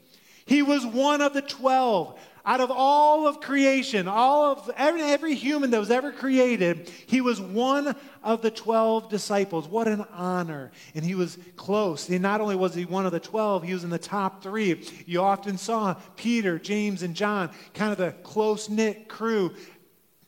He 0.45 0.61
was 0.61 0.85
one 0.85 1.21
of 1.21 1.33
the 1.33 1.41
12. 1.41 2.17
Out 2.45 2.59
of 2.59 2.71
all 2.71 3.25
of 3.25 3.39
creation, 3.39 4.09
all 4.09 4.51
of 4.51 4.69
every, 4.75 5.01
every 5.01 5.33
human 5.33 5.71
that 5.71 5.79
was 5.79 5.89
ever 5.89 6.11
created, 6.11 6.91
he 7.07 7.21
was 7.21 7.39
one 7.39 7.95
of 8.21 8.41
the 8.41 8.51
12 8.51 9.09
disciples. 9.09 9.65
What 9.65 9.87
an 9.87 10.05
honor. 10.11 10.71
And 10.93 11.05
he 11.05 11.15
was 11.15 11.37
close. 11.55 12.09
And 12.09 12.21
not 12.21 12.41
only 12.41 12.57
was 12.57 12.75
he 12.75 12.83
one 12.83 13.05
of 13.05 13.13
the 13.13 13.19
12, 13.21 13.63
he 13.63 13.73
was 13.73 13.85
in 13.85 13.89
the 13.89 13.97
top 13.97 14.43
three. 14.43 14.85
You 15.05 15.21
often 15.21 15.57
saw 15.57 15.93
Peter, 16.17 16.59
James, 16.59 17.01
and 17.01 17.15
John, 17.15 17.49
kind 17.73 17.93
of 17.93 17.97
the 17.97 18.11
close 18.23 18.67
knit 18.67 19.07
crew 19.07 19.53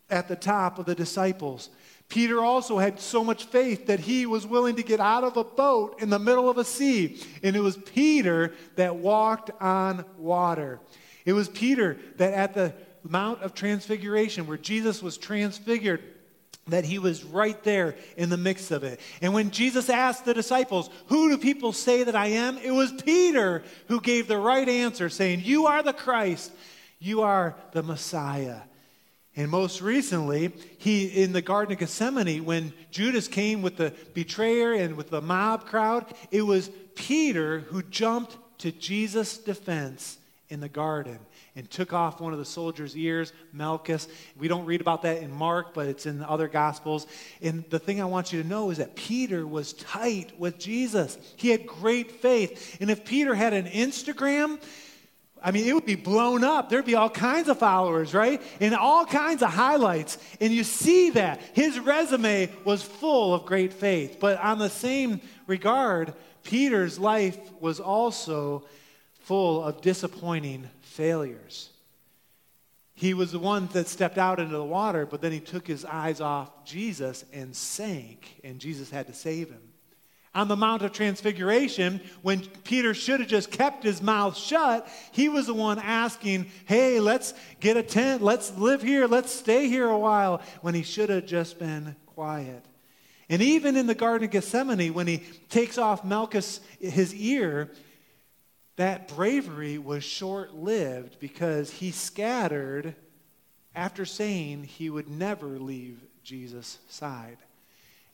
at 0.09 0.29
the 0.29 0.37
top 0.37 0.79
of 0.79 0.85
the 0.85 0.95
disciples. 0.95 1.69
Peter 2.07 2.39
also 2.39 2.77
had 2.77 2.99
so 2.99 3.25
much 3.25 3.45
faith 3.45 3.87
that 3.87 3.99
he 3.99 4.25
was 4.25 4.45
willing 4.45 4.77
to 4.77 4.83
get 4.83 5.01
out 5.01 5.25
of 5.25 5.35
a 5.35 5.43
boat 5.43 6.01
in 6.01 6.09
the 6.09 6.19
middle 6.19 6.49
of 6.49 6.57
a 6.57 6.63
sea. 6.63 7.21
And 7.43 7.57
it 7.57 7.61
was 7.61 7.75
Peter 7.75 8.53
that 8.75 8.95
walked 8.95 9.51
on 9.59 10.05
water. 10.17 10.79
It 11.25 11.33
was 11.33 11.49
Peter 11.49 11.97
that 12.17 12.33
at 12.33 12.53
the 12.53 12.73
Mount 13.03 13.41
of 13.41 13.53
Transfiguration, 13.53 14.47
where 14.47 14.57
Jesus 14.57 15.01
was 15.01 15.17
transfigured, 15.17 16.01
that 16.67 16.85
he 16.85 16.97
was 16.97 17.23
right 17.23 17.61
there 17.63 17.95
in 18.17 18.29
the 18.29 18.37
mix 18.37 18.71
of 18.71 18.83
it. 18.83 18.99
And 19.21 19.33
when 19.33 19.51
Jesus 19.51 19.89
asked 19.89 20.25
the 20.25 20.33
disciples, 20.33 20.89
Who 21.07 21.29
do 21.29 21.37
people 21.37 21.73
say 21.73 22.03
that 22.03 22.15
I 22.15 22.27
am? 22.27 22.57
It 22.57 22.71
was 22.71 22.91
Peter 22.91 23.63
who 23.87 24.01
gave 24.01 24.27
the 24.27 24.37
right 24.37 24.67
answer, 24.67 25.09
saying, 25.09 25.41
You 25.43 25.67
are 25.67 25.83
the 25.83 25.93
Christ, 25.93 26.51
you 26.99 27.21
are 27.21 27.55
the 27.71 27.83
Messiah. 27.83 28.61
And 29.35 29.51
most 29.51 29.81
recently, 29.81 30.53
he 30.77 31.07
in 31.07 31.33
the 31.33 31.41
Garden 31.41 31.73
of 31.73 31.79
Gethsemane, 31.79 32.45
when 32.45 32.73
Judas 32.89 33.27
came 33.27 33.61
with 33.61 33.75
the 33.75 33.93
betrayer 34.13 34.73
and 34.73 34.95
with 34.95 35.09
the 35.09 35.21
mob 35.21 35.65
crowd, 35.65 36.05
it 36.31 36.41
was 36.41 36.71
Peter 36.95 37.59
who 37.59 37.83
jumped 37.83 38.37
to 38.59 38.71
Jesus' 38.71 39.37
defense 39.37 40.17
in 40.49 40.59
the 40.59 40.69
garden 40.69 41.19
and 41.55 41.69
took 41.69 41.93
off 41.93 42.21
one 42.21 42.33
of 42.33 42.39
the 42.39 42.45
soldier's 42.45 42.95
ears, 42.95 43.33
Malchus. 43.51 44.07
We 44.37 44.47
don't 44.47 44.65
read 44.65 44.81
about 44.81 45.01
that 45.03 45.21
in 45.21 45.31
Mark, 45.31 45.73
but 45.73 45.87
it's 45.87 46.05
in 46.05 46.19
the 46.19 46.29
other 46.29 46.47
Gospels. 46.47 47.07
And 47.41 47.63
the 47.69 47.79
thing 47.79 48.01
I 48.01 48.05
want 48.05 48.31
you 48.31 48.41
to 48.41 48.47
know 48.47 48.69
is 48.69 48.77
that 48.77 48.95
Peter 48.95 49.45
was 49.47 49.73
tight 49.73 50.39
with 50.39 50.59
Jesus. 50.59 51.17
He 51.35 51.49
had 51.49 51.65
great 51.65 52.11
faith. 52.11 52.77
And 52.79 52.89
if 52.89 53.05
Peter 53.05 53.33
had 53.33 53.53
an 53.53 53.65
Instagram, 53.65 54.59
I 55.43 55.51
mean, 55.51 55.67
it 55.67 55.73
would 55.73 55.85
be 55.85 55.95
blown 55.95 56.43
up. 56.43 56.69
There'd 56.69 56.85
be 56.85 56.95
all 56.95 57.09
kinds 57.09 57.49
of 57.49 57.59
followers, 57.59 58.13
right? 58.13 58.41
And 58.59 58.73
all 58.73 59.05
kinds 59.05 59.43
of 59.43 59.51
highlights. 59.51 60.17
And 60.41 60.51
you 60.51 60.63
see 60.63 61.11
that. 61.11 61.39
His 61.53 61.79
resume 61.79 62.51
was 62.63 62.81
full 62.81 63.33
of 63.33 63.45
great 63.45 63.71
faith. 63.71 64.17
But 64.19 64.39
on 64.39 64.57
the 64.57 64.69
same 64.69 65.21
regard, 65.45 66.13
Peter's 66.43 66.97
life 66.97 67.37
was 67.59 67.79
also 67.79 68.63
full 69.25 69.63
of 69.63 69.81
disappointing 69.81 70.69
failures. 70.81 71.71
He 72.93 73.13
was 73.13 73.31
the 73.31 73.39
one 73.39 73.67
that 73.73 73.87
stepped 73.87 74.17
out 74.17 74.39
into 74.39 74.55
the 74.55 74.63
water, 74.63 75.05
but 75.05 75.21
then 75.21 75.31
he 75.31 75.39
took 75.39 75.67
his 75.67 75.83
eyes 75.83 76.21
off 76.21 76.63
Jesus 76.63 77.25
and 77.33 77.55
sank, 77.55 78.39
and 78.43 78.59
Jesus 78.59 78.89
had 78.89 79.07
to 79.07 79.13
save 79.13 79.49
him. 79.49 79.61
On 80.35 80.47
the 80.47 80.55
Mount 80.55 80.81
of 80.81 80.91
Transfiguration, 80.91 82.01
when 82.21 82.41
Peter 82.65 82.93
should 82.93 83.19
have 83.19 83.29
just 83.29 83.51
kept 83.51 83.83
his 83.83 84.01
mouth 84.01 84.37
shut, 84.37 84.87
he 85.11 85.27
was 85.27 85.47
the 85.47 85.53
one 85.53 85.79
asking, 85.79 86.45
Hey, 86.65 86.99
let's 86.99 87.33
get 87.59 87.77
a 87.77 87.83
tent, 87.83 88.21
let's 88.21 88.55
live 88.57 88.81
here, 88.81 89.07
let's 89.07 89.33
stay 89.33 89.67
here 89.67 89.87
a 89.87 89.97
while, 89.97 90.41
when 90.61 90.75
he 90.75 90.83
should 90.83 91.09
have 91.09 91.25
just 91.25 91.57
been 91.57 91.95
quiet. 92.05 92.63
And 93.29 93.41
even 93.41 93.75
in 93.75 93.87
the 93.87 93.95
Garden 93.95 94.25
of 94.25 94.31
Gethsemane, 94.31 94.93
when 94.93 95.07
he 95.07 95.23
takes 95.49 95.77
off 95.77 96.05
Malchus 96.05 96.59
his 96.79 97.13
ear, 97.15 97.71
that 98.75 99.07
bravery 99.07 99.77
was 99.77 100.03
short 100.03 100.53
lived 100.53 101.19
because 101.19 101.71
he 101.71 101.91
scattered 101.91 102.95
after 103.73 104.05
saying 104.05 104.63
he 104.63 104.89
would 104.89 105.09
never 105.09 105.47
leave 105.59 105.99
Jesus' 106.23 106.79
side. 106.89 107.37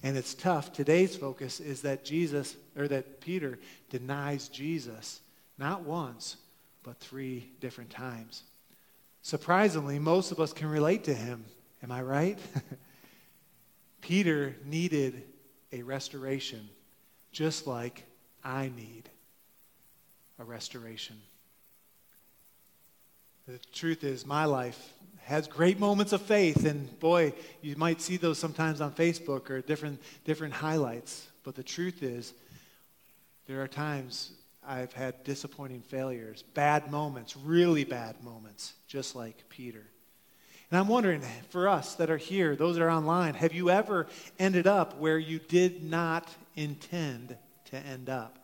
And 0.04 0.18
it's 0.18 0.34
tough. 0.34 0.74
Today's 0.74 1.16
focus 1.16 1.60
is 1.60 1.82
that 1.84 2.04
Jesus, 2.04 2.56
or 2.76 2.88
that 2.88 3.22
Peter 3.22 3.60
denies 3.90 4.50
Jesus 4.50 5.22
not 5.58 5.84
once, 5.84 6.38
but 6.84 6.98
three 6.98 7.52
different 7.60 7.92
times. 7.92 8.44
Surprisingly, 9.22 10.00
most 10.00 10.32
of 10.32 10.40
us 10.40 10.54
can 10.54 10.68
relate 10.68 11.04
to 11.04 11.14
him. 11.14 11.46
Am 11.84 11.92
I 11.92 12.02
right? 12.02 12.40
Peter 14.02 14.56
needed 14.66 15.24
a 15.72 15.84
restoration, 15.84 16.68
just 17.32 17.68
like 17.68 18.04
I 18.44 18.72
need 18.76 19.11
a 20.42 20.44
restoration. 20.44 21.16
The 23.48 23.60
truth 23.74 24.04
is, 24.04 24.26
my 24.26 24.46
life 24.46 24.94
has 25.24 25.48
great 25.48 25.80
moments 25.80 26.14
of 26.14 26.22
faith, 26.22 26.66
and 26.66 27.00
boy, 27.00 27.34
you 27.62 27.76
might 27.76 28.02
see 28.02 28.18
those 28.18 28.40
sometimes 28.40 28.82
on 28.82 28.92
Facebook 28.92 29.52
or 29.52 29.62
different, 29.62 30.02
different 30.26 30.54
highlights. 30.56 31.28
But 31.44 31.56
the 31.56 31.64
truth 31.64 32.02
is, 32.02 32.34
there 33.46 33.62
are 33.62 33.68
times 33.68 34.32
I've 34.68 34.94
had 34.94 35.24
disappointing 35.24 35.82
failures, 35.82 36.44
bad 36.56 36.92
moments, 36.92 37.38
really 37.38 37.84
bad 37.84 38.24
moments, 38.24 38.74
just 38.88 39.16
like 39.16 39.48
Peter. 39.50 39.84
And 40.72 40.80
I'm 40.80 40.88
wondering, 40.88 41.22
for 41.50 41.70
us 41.70 41.96
that 41.96 42.10
are 42.10 42.18
here, 42.18 42.56
those 42.56 42.78
that 42.78 42.84
are 42.84 42.90
online, 42.90 43.36
have 43.36 43.54
you 43.54 43.70
ever 43.70 44.08
ended 44.40 44.66
up 44.66 44.98
where 44.98 45.20
you 45.20 45.38
did 45.38 45.84
not 45.84 46.28
intend 46.56 47.38
to 47.66 47.78
end 47.78 48.10
up? 48.10 48.38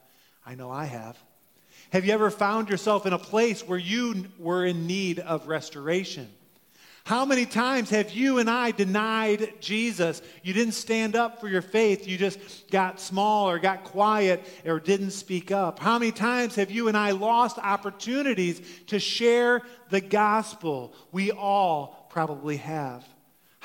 I 0.46 0.54
know 0.54 0.70
I 0.70 0.86
have. 0.86 1.18
Have 1.92 2.06
you 2.06 2.14
ever 2.14 2.30
found 2.30 2.70
yourself 2.70 3.06
in 3.06 3.14
a 3.14 3.20
place 3.20 3.66
where 3.66 3.80
you 3.80 4.26
were 4.38 4.66
in 4.66 4.88
need 4.88 5.20
of 5.20 5.48
restoration? 5.48 6.30
How 7.06 7.24
many 7.24 7.46
times 7.46 7.90
have 7.92 8.12
you 8.12 8.40
and 8.40 8.50
I 8.50 8.72
denied 8.72 9.54
Jesus? 9.62 10.22
You 10.44 10.54
didn't 10.54 10.74
stand 10.74 11.16
up 11.16 11.40
for 11.40 11.48
your 11.48 11.62
faith. 11.62 12.06
You 12.06 12.18
just 12.18 12.70
got 12.70 13.00
small 13.00 13.50
or 13.50 13.60
got 13.60 13.86
quiet 13.86 14.46
or 14.66 14.82
didn't 14.82 15.12
speak 15.12 15.50
up. 15.50 15.80
How 15.80 15.98
many 15.98 16.12
times 16.12 16.56
have 16.56 16.70
you 16.70 16.90
and 16.90 16.98
I 16.98 17.12
lost 17.12 17.60
opportunities 17.60 18.62
to 18.88 19.00
share 19.00 19.62
the 19.90 20.02
gospel? 20.02 20.94
We 21.14 21.32
all 21.32 22.08
probably 22.10 22.58
have. 22.58 23.06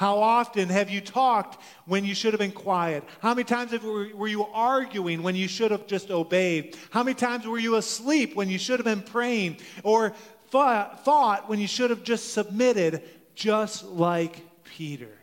How 0.03 0.19
often 0.19 0.69
have 0.69 0.91
you 0.91 1.01
talked 1.01 1.63
when 1.87 2.05
you 2.05 2.13
should 2.13 2.33
have 2.33 2.41
been 2.41 2.51
quiet? 2.51 3.05
How 3.21 3.35
many 3.35 3.45
times 3.45 3.71
have, 3.71 3.85
were 3.85 4.27
you 4.27 4.45
arguing 4.47 5.23
when 5.23 5.37
you 5.37 5.47
should 5.47 5.71
have 5.71 5.87
just 5.87 6.11
obeyed? 6.11 6.77
How 6.91 7.05
many 7.05 7.15
times 7.15 7.47
were 7.47 7.61
you 7.61 7.77
asleep 7.77 8.35
when 8.35 8.49
you 8.49 8.59
should 8.59 8.81
have 8.81 8.85
been 8.85 9.03
praying? 9.03 9.59
Or 9.85 10.13
fought 10.51 11.49
when 11.49 11.61
you 11.61 11.69
should 11.69 11.91
have 11.91 12.03
just 12.03 12.33
submitted, 12.33 13.05
just 13.37 13.85
like 13.85 14.43
Peter? 14.65 15.21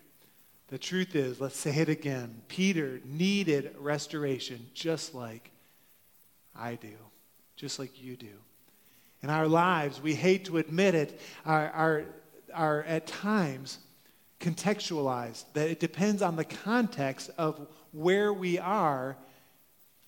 The 0.69 0.77
truth 0.77 1.13
is, 1.13 1.41
let's 1.41 1.57
say 1.57 1.75
it 1.75 1.89
again 1.89 2.41
Peter 2.47 3.01
needed 3.03 3.75
restoration 3.79 4.65
just 4.73 5.13
like 5.13 5.51
I 6.55 6.75
do, 6.75 6.95
just 7.57 7.79
like 7.79 8.01
you 8.01 8.15
do. 8.15 8.37
In 9.23 9.29
our 9.29 9.49
lives, 9.49 10.01
we 10.01 10.15
hate 10.15 10.45
to 10.45 10.57
admit 10.57 10.95
it, 10.95 11.19
our 11.45 12.05
are 12.53 12.83
at 12.83 13.07
times 13.07 13.79
contextualized, 14.39 15.43
that 15.53 15.69
it 15.69 15.79
depends 15.79 16.21
on 16.21 16.35
the 16.35 16.45
context 16.45 17.29
of 17.37 17.67
where 17.91 18.33
we 18.33 18.57
are. 18.57 19.17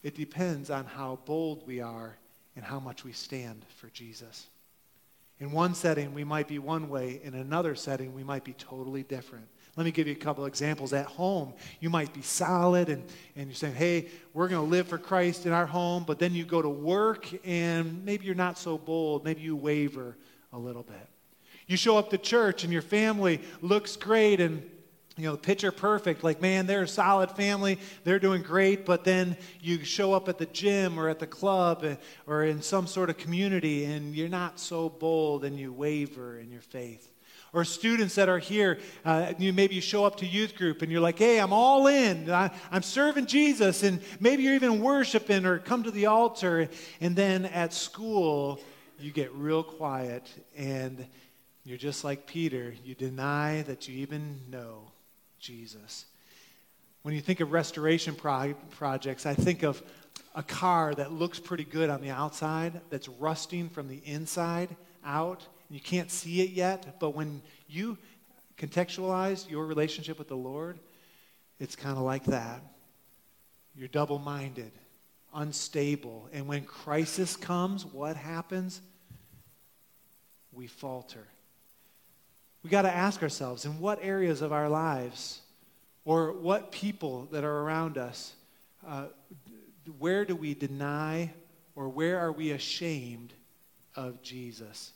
It 0.03 0.15
depends 0.15 0.69
on 0.69 0.85
how 0.85 1.19
bold 1.25 1.67
we 1.67 1.81
are 1.81 2.17
and 2.55 2.65
how 2.65 2.79
much 2.79 3.03
we 3.03 3.11
stand 3.11 3.65
for 3.77 3.87
Jesus. 3.89 4.47
In 5.39 5.51
one 5.51 5.73
setting, 5.73 6.13
we 6.13 6.23
might 6.23 6.47
be 6.47 6.59
one 6.59 6.87
way. 6.87 7.19
In 7.23 7.33
another 7.33 7.73
setting, 7.75 8.13
we 8.13 8.23
might 8.23 8.43
be 8.43 8.53
totally 8.53 9.03
different. 9.03 9.47
Let 9.75 9.85
me 9.85 9.91
give 9.91 10.05
you 10.05 10.13
a 10.13 10.17
couple 10.17 10.45
examples. 10.45 10.93
At 10.93 11.05
home, 11.05 11.53
you 11.79 11.89
might 11.89 12.13
be 12.13 12.21
solid 12.21 12.89
and, 12.89 13.03
and 13.35 13.47
you're 13.47 13.55
saying, 13.55 13.75
hey, 13.75 14.09
we're 14.33 14.49
going 14.49 14.63
to 14.63 14.69
live 14.69 14.87
for 14.87 14.97
Christ 14.97 15.45
in 15.45 15.51
our 15.51 15.65
home, 15.65 16.03
but 16.05 16.19
then 16.19 16.35
you 16.35 16.45
go 16.45 16.61
to 16.61 16.69
work 16.69 17.27
and 17.45 18.05
maybe 18.05 18.25
you're 18.25 18.35
not 18.35 18.57
so 18.57 18.77
bold. 18.77 19.23
Maybe 19.23 19.41
you 19.41 19.55
waver 19.55 20.17
a 20.53 20.59
little 20.59 20.83
bit. 20.83 21.07
You 21.71 21.77
show 21.77 21.97
up 21.97 22.09
to 22.09 22.17
church 22.17 22.65
and 22.65 22.73
your 22.73 22.81
family 22.81 23.39
looks 23.61 23.95
great 23.95 24.41
and 24.41 24.69
you 25.15 25.23
know, 25.23 25.37
picture 25.37 25.71
perfect, 25.71 26.21
like, 26.21 26.41
man, 26.41 26.67
they're 26.67 26.83
a 26.83 26.87
solid 26.87 27.31
family, 27.31 27.79
they're 28.03 28.19
doing 28.19 28.41
great, 28.41 28.85
but 28.85 29.05
then 29.05 29.37
you 29.61 29.81
show 29.85 30.11
up 30.11 30.27
at 30.27 30.37
the 30.37 30.47
gym 30.47 30.99
or 30.99 31.07
at 31.07 31.19
the 31.19 31.27
club 31.27 31.85
eh, 31.85 31.95
or 32.27 32.43
in 32.43 32.61
some 32.61 32.87
sort 32.87 33.09
of 33.09 33.17
community 33.17 33.85
and 33.85 34.13
you're 34.13 34.27
not 34.27 34.59
so 34.59 34.89
bold 34.89 35.45
and 35.45 35.57
you 35.57 35.71
waver 35.71 36.39
in 36.39 36.51
your 36.51 36.59
faith. 36.59 37.09
Or 37.53 37.63
students 37.63 38.15
that 38.15 38.27
are 38.27 38.39
here, 38.39 38.77
uh, 39.05 39.31
you, 39.37 39.53
maybe 39.53 39.75
you 39.75 39.81
show 39.81 40.03
up 40.03 40.17
to 40.17 40.25
youth 40.25 40.57
group 40.57 40.81
and 40.81 40.91
you're 40.91 40.99
like, 40.99 41.19
hey, 41.19 41.39
I'm 41.39 41.53
all 41.53 41.87
in. 41.87 42.29
I, 42.29 42.51
I'm 42.69 42.83
serving 42.83 43.27
Jesus. 43.27 43.83
And 43.83 44.01
maybe 44.19 44.43
you're 44.43 44.55
even 44.55 44.81
worshiping 44.81 45.45
or 45.45 45.57
come 45.57 45.83
to 45.83 45.91
the 45.91 46.07
altar. 46.07 46.67
And 46.99 47.15
then 47.15 47.45
at 47.45 47.73
school, 47.73 48.59
you 49.01 49.11
get 49.11 49.33
real 49.33 49.63
quiet 49.63 50.29
and 50.55 51.07
you're 51.63 51.77
just 51.77 52.03
like 52.03 52.25
Peter. 52.25 52.73
You 52.83 52.95
deny 52.95 53.61
that 53.63 53.87
you 53.87 53.97
even 53.99 54.39
know 54.49 54.91
Jesus. 55.39 56.05
When 57.03 57.13
you 57.13 57.21
think 57.21 57.39
of 57.39 57.51
restoration 57.51 58.15
pro- 58.15 58.55
projects, 58.71 59.25
I 59.25 59.33
think 59.33 59.63
of 59.63 59.81
a 60.35 60.43
car 60.43 60.93
that 60.95 61.11
looks 61.11 61.39
pretty 61.39 61.63
good 61.63 61.89
on 61.89 62.01
the 62.01 62.09
outside 62.09 62.81
that's 62.89 63.07
rusting 63.07 63.69
from 63.69 63.87
the 63.87 64.01
inside 64.05 64.75
out 65.03 65.47
you 65.71 65.79
can't 65.79 66.11
see 66.11 66.41
it 66.41 66.49
yet, 66.49 66.99
but 66.99 67.11
when 67.11 67.41
you 67.69 67.97
contextualize 68.57 69.49
your 69.49 69.65
relationship 69.65 70.19
with 70.19 70.27
the 70.27 70.35
Lord, 70.35 70.77
it's 71.61 71.77
kind 71.77 71.97
of 71.97 72.03
like 72.03 72.25
that. 72.25 72.61
You're 73.73 73.87
double 73.87 74.19
minded, 74.19 74.73
unstable. 75.33 76.27
And 76.33 76.45
when 76.45 76.65
crisis 76.65 77.37
comes, 77.37 77.85
what 77.85 78.17
happens? 78.17 78.81
We 80.51 80.67
falter. 80.67 81.25
We 82.63 82.69
got 82.69 82.83
to 82.83 82.93
ask 82.93 83.23
ourselves 83.23 83.65
in 83.65 83.79
what 83.79 83.99
areas 84.01 84.41
of 84.41 84.51
our 84.51 84.69
lives 84.69 85.41
or 86.05 86.31
what 86.31 86.71
people 86.71 87.27
that 87.31 87.43
are 87.43 87.59
around 87.59 87.97
us, 87.97 88.33
uh, 88.87 89.05
where 89.97 90.25
do 90.25 90.35
we 90.35 90.53
deny 90.53 91.33
or 91.75 91.89
where 91.89 92.19
are 92.19 92.31
we 92.31 92.51
ashamed 92.51 93.33
of 93.95 94.21
Jesus? 94.21 94.91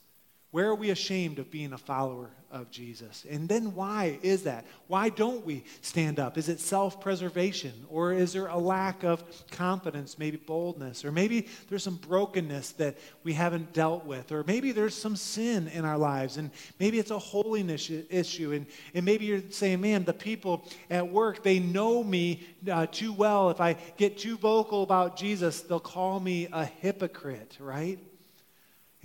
Where 0.55 0.69
are 0.69 0.75
we 0.75 0.89
ashamed 0.89 1.37
of 1.39 1.51
being 1.51 1.73
a 1.73 1.77
follower 1.77 2.29
of 2.49 2.71
Jesus? 2.71 3.25
And 3.29 3.49
then 3.49 3.75
why 3.75 4.19
is 4.23 4.43
that? 4.43 4.65
Why 4.87 5.09
don't 5.09 5.45
we 5.45 5.65
stand 5.81 6.17
up? 6.17 6.37
Is 6.37 6.47
it 6.47 6.61
self 6.61 7.01
preservation? 7.01 7.73
Or 7.89 8.13
is 8.13 8.31
there 8.31 8.47
a 8.47 8.57
lack 8.57 9.03
of 9.03 9.21
confidence, 9.51 10.17
maybe 10.17 10.37
boldness? 10.37 11.03
Or 11.03 11.11
maybe 11.11 11.49
there's 11.67 11.83
some 11.83 11.97
brokenness 11.97 12.71
that 12.77 12.97
we 13.25 13.33
haven't 13.33 13.73
dealt 13.73 14.05
with? 14.05 14.31
Or 14.31 14.45
maybe 14.47 14.71
there's 14.71 14.95
some 14.95 15.17
sin 15.17 15.67
in 15.67 15.83
our 15.83 15.97
lives 15.97 16.37
and 16.37 16.51
maybe 16.79 16.99
it's 16.99 17.11
a 17.11 17.19
holiness 17.19 17.91
issue. 18.09 18.53
And, 18.53 18.65
and 18.93 19.03
maybe 19.03 19.25
you're 19.25 19.41
saying, 19.49 19.81
man, 19.81 20.05
the 20.05 20.13
people 20.13 20.69
at 20.89 21.05
work, 21.05 21.43
they 21.43 21.59
know 21.59 22.01
me 22.01 22.47
uh, 22.71 22.85
too 22.89 23.11
well. 23.11 23.49
If 23.49 23.59
I 23.59 23.73
get 23.97 24.17
too 24.17 24.37
vocal 24.37 24.83
about 24.83 25.17
Jesus, 25.17 25.59
they'll 25.59 25.81
call 25.81 26.21
me 26.21 26.47
a 26.49 26.63
hypocrite, 26.63 27.57
right? 27.59 27.99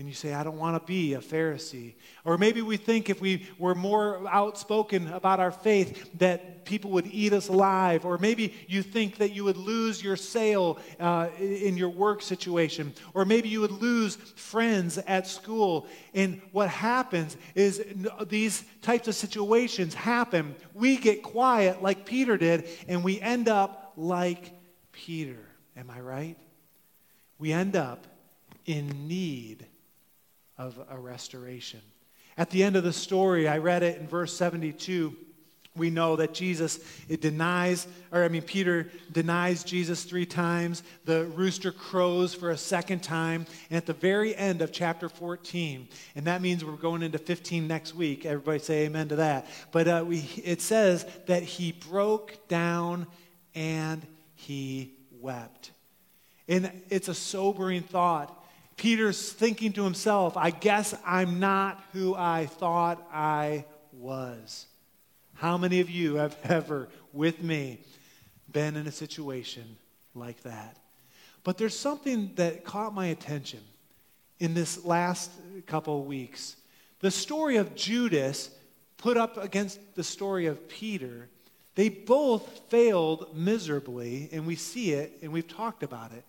And 0.01 0.09
you 0.09 0.15
say, 0.15 0.33
I 0.33 0.43
don't 0.43 0.57
want 0.57 0.81
to 0.81 0.87
be 0.87 1.13
a 1.13 1.19
Pharisee. 1.19 1.93
Or 2.25 2.39
maybe 2.39 2.63
we 2.63 2.79
think 2.79 3.11
if 3.11 3.21
we 3.21 3.47
were 3.59 3.75
more 3.75 4.27
outspoken 4.31 5.09
about 5.09 5.41
our 5.41 5.53
faith, 5.53 6.09
that 6.19 6.65
people 6.65 6.93
would 6.93 7.07
eat 7.09 7.35
us 7.35 7.49
alive. 7.49 8.07
Or 8.07 8.17
maybe 8.17 8.55
you 8.67 8.83
think 8.83 9.19
that 9.19 9.33
you 9.33 9.45
would 9.45 9.59
lose 9.59 10.03
your 10.03 10.17
sale 10.17 10.79
uh, 10.99 11.29
in 11.39 11.77
your 11.77 11.91
work 11.91 12.23
situation. 12.23 12.95
Or 13.13 13.27
maybe 13.27 13.51
you 13.51 13.61
would 13.61 13.73
lose 13.73 14.17
friends 14.17 14.97
at 14.97 15.27
school. 15.27 15.87
And 16.15 16.41
what 16.51 16.71
happens 16.71 17.37
is 17.55 17.85
these 18.27 18.65
types 18.81 19.07
of 19.07 19.15
situations 19.15 19.93
happen. 19.93 20.55
We 20.73 20.97
get 20.97 21.23
quiet 21.23 21.83
like 21.83 22.07
Peter 22.07 22.39
did, 22.39 22.67
and 22.89 23.05
we 23.05 23.21
end 23.21 23.49
up 23.49 23.93
like 23.99 24.51
Peter. 24.93 25.47
Am 25.77 25.91
I 25.91 26.01
right? 26.01 26.39
We 27.39 27.53
end 27.53 27.77
up 27.77 28.07
in 28.65 29.07
need 29.07 29.67
of 30.61 30.79
a 30.91 30.99
restoration. 30.99 31.81
At 32.37 32.51
the 32.51 32.63
end 32.63 32.77
of 32.77 32.85
the 32.85 32.93
story, 32.93 33.49
I 33.49 33.59
read 33.59 33.83
it 33.83 33.99
in 33.99 34.07
verse 34.07 34.37
72 34.37 35.17
we 35.77 35.89
know 35.89 36.17
that 36.17 36.35
Jesus 36.35 36.81
it 37.09 37.21
denies, 37.21 37.87
or 38.11 38.25
I 38.25 38.29
mean, 38.29 38.43
Peter 38.43 38.91
denies 39.13 39.63
Jesus 39.63 40.03
three 40.03 40.27
times. 40.27 40.83
The 41.05 41.27
rooster 41.27 41.71
crows 41.71 42.35
for 42.35 42.51
a 42.51 42.57
second 42.57 43.05
time. 43.05 43.47
And 43.71 43.77
at 43.77 43.87
the 43.87 43.93
very 43.93 44.35
end 44.35 44.63
of 44.63 44.73
chapter 44.73 45.09
14, 45.09 45.87
and 46.17 46.27
that 46.27 46.43
means 46.43 46.65
we're 46.65 46.73
going 46.73 47.03
into 47.03 47.19
15 47.19 47.69
next 47.69 47.95
week. 47.95 48.27
Everybody 48.27 48.59
say 48.59 48.87
amen 48.87 49.09
to 49.11 49.17
that. 49.17 49.47
But 49.71 49.87
uh, 49.87 50.05
we, 50.07 50.29
it 50.45 50.61
says 50.61 51.07
that 51.27 51.45
he 51.45 51.71
broke 51.71 52.49
down 52.49 53.07
and 53.55 54.05
he 54.35 54.93
wept. 55.21 55.71
And 56.49 56.73
it's 56.89 57.09
a 57.09 57.15
sobering 57.15 57.83
thought 57.83 58.37
Peter's 58.81 59.31
thinking 59.31 59.75
to 59.75 59.85
himself, 59.85 60.39
I 60.39 60.49
guess 60.49 60.95
I'm 61.05 61.39
not 61.39 61.85
who 61.93 62.15
I 62.15 62.47
thought 62.47 63.07
I 63.13 63.67
was. 63.93 64.69
How 65.35 65.59
many 65.59 65.81
of 65.81 65.91
you 65.91 66.15
have 66.15 66.35
ever, 66.45 66.89
with 67.13 67.43
me, 67.43 67.81
been 68.51 68.77
in 68.77 68.87
a 68.87 68.91
situation 68.91 69.77
like 70.15 70.43
that? 70.45 70.79
But 71.45 71.59
there's 71.59 71.79
something 71.79 72.31
that 72.37 72.65
caught 72.65 72.95
my 72.95 73.09
attention 73.09 73.61
in 74.39 74.55
this 74.55 74.83
last 74.83 75.31
couple 75.67 76.01
of 76.01 76.07
weeks. 76.07 76.57
The 77.01 77.11
story 77.11 77.59
of 77.59 77.75
Judas 77.75 78.49
put 78.97 79.19
up 79.19 79.37
against 79.37 79.95
the 79.95 80.05
story 80.05 80.47
of 80.47 80.71
Peter, 80.71 81.29
they 81.75 81.91
both 81.91 82.63
failed 82.71 83.37
miserably, 83.37 84.31
and 84.33 84.47
we 84.47 84.57
see 84.57 84.93
it 84.93 85.19
and 85.21 85.33
we've 85.33 85.47
talked 85.47 85.83
about 85.83 86.13
it 86.13 86.25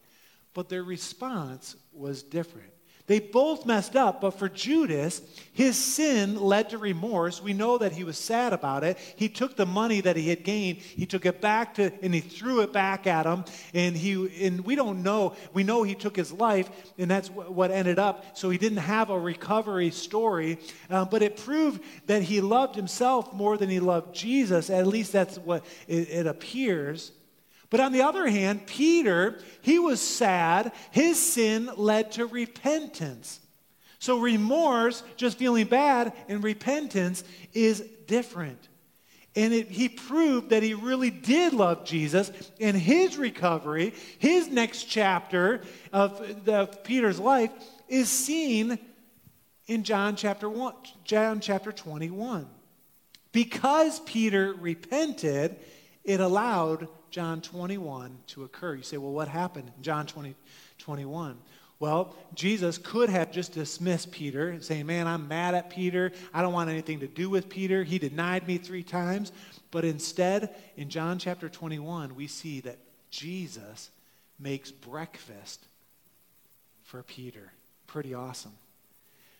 but 0.53 0.69
their 0.69 0.83
response 0.83 1.75
was 1.93 2.23
different. 2.23 2.71
They 3.11 3.19
both 3.19 3.65
messed 3.65 3.97
up, 3.97 4.21
but 4.21 4.39
for 4.39 4.47
Judas, 4.47 5.21
his 5.51 5.77
sin 5.77 6.39
led 6.39 6.69
to 6.69 6.77
remorse. 6.77 7.41
We 7.41 7.51
know 7.51 7.77
that 7.77 7.91
he 7.91 8.05
was 8.05 8.17
sad 8.17 8.53
about 8.53 8.85
it. 8.85 8.97
He 9.17 9.27
took 9.27 9.57
the 9.57 9.65
money 9.65 9.99
that 9.99 10.15
he 10.15 10.29
had 10.29 10.45
gained, 10.45 10.77
he 10.77 11.05
took 11.05 11.25
it 11.25 11.41
back 11.41 11.73
to, 11.73 11.91
and 12.01 12.13
he 12.13 12.21
threw 12.21 12.61
it 12.61 12.71
back 12.71 13.07
at 13.07 13.25
him. 13.25 13.43
And 13.73 13.97
he, 13.97 14.45
and 14.45 14.63
we 14.63 14.75
don't 14.75 15.03
know. 15.03 15.35
We 15.51 15.63
know 15.63 15.83
he 15.83 15.93
took 15.93 16.15
his 16.15 16.31
life, 16.31 16.69
and 16.97 17.11
that's 17.11 17.27
what 17.29 17.69
ended 17.69 17.99
up. 17.99 18.37
So 18.37 18.49
he 18.49 18.57
didn't 18.57 18.77
have 18.77 19.09
a 19.09 19.19
recovery 19.19 19.91
story, 19.91 20.59
uh, 20.89 21.03
but 21.03 21.21
it 21.21 21.35
proved 21.35 21.83
that 22.05 22.21
he 22.21 22.39
loved 22.39 22.75
himself 22.75 23.33
more 23.33 23.57
than 23.57 23.69
he 23.69 23.81
loved 23.81 24.15
Jesus. 24.15 24.69
At 24.69 24.87
least 24.87 25.11
that's 25.11 25.37
what 25.37 25.65
it, 25.87 26.09
it 26.09 26.27
appears. 26.27 27.11
But 27.71 27.79
on 27.79 27.93
the 27.93 28.03
other 28.03 28.27
hand, 28.27 28.67
Peter, 28.67 29.39
he 29.62 29.79
was 29.79 29.99
sad. 29.99 30.73
His 30.91 31.17
sin 31.17 31.71
led 31.77 32.12
to 32.13 32.27
repentance. 32.27 33.39
So 33.97 34.19
remorse, 34.19 35.01
just 35.15 35.38
feeling 35.38 35.67
bad, 35.67 36.13
and 36.27 36.43
repentance 36.43 37.23
is 37.53 37.79
different. 38.07 38.67
And 39.38 39.53
it, 39.53 39.69
he 39.69 39.88
proved 39.88 40.49
that 40.49 40.63
he 40.63 40.73
really 40.73 41.10
did 41.10 41.53
love 41.53 41.86
Jesus. 41.86 42.29
And 42.60 42.75
his 42.75 43.15
recovery, 43.17 43.93
his 44.19 44.49
next 44.49 44.84
chapter 44.86 45.62
of, 45.93 46.43
the, 46.43 46.55
of 46.55 46.84
Peter's 46.84 47.19
life, 47.19 47.51
is 47.88 48.10
seen 48.10 48.79
in 49.67 49.84
John 49.84 50.17
chapter 50.17 50.49
one, 50.49 50.73
John 51.05 51.39
chapter 51.39 51.71
21. 51.71 52.49
Because 53.31 54.01
Peter 54.01 54.53
repented, 54.60 55.55
it 56.03 56.19
allowed 56.19 56.89
John 57.12 57.41
21 57.41 58.17
to 58.28 58.43
occur. 58.43 58.76
You 58.76 58.84
say, 58.84 58.97
well, 58.97 59.12
what 59.12 59.28
happened 59.28 59.71
in 59.76 59.84
John 59.84 60.08
20, 60.08 60.34
21? 60.80 61.38
Well, 61.80 62.15
Jesus 62.36 62.78
could 62.78 63.10
have 63.10 63.32
just 63.32 63.54
dismissed 63.54 64.12
Peter, 64.12 64.62
saying, 64.62 64.86
Man, 64.86 65.08
I'm 65.08 65.28
mad 65.28 65.56
at 65.56 65.71
Peter. 65.71 66.12
I 66.32 66.43
don't 66.43 66.54
want 66.54 66.69
anything 66.69 67.00
to 67.00 67.08
do 67.08 67.28
with 67.28 67.50
Peter. 67.50 67.84
He 67.84 67.97
denied 67.97 68.47
me 68.47 68.60
three 68.60 68.84
times. 68.84 69.32
But 69.71 69.84
instead, 69.84 70.54
in 70.78 70.89
John 70.89 71.17
chapter 71.17 71.50
21, 71.50 72.15
we 72.15 72.28
see 72.28 72.60
that 72.62 72.78
Jesus 73.10 73.89
makes 74.38 74.69
breakfast 74.69 75.65
for 76.84 77.02
Peter. 77.02 77.52
Pretty 77.88 78.13
awesome. 78.13 78.54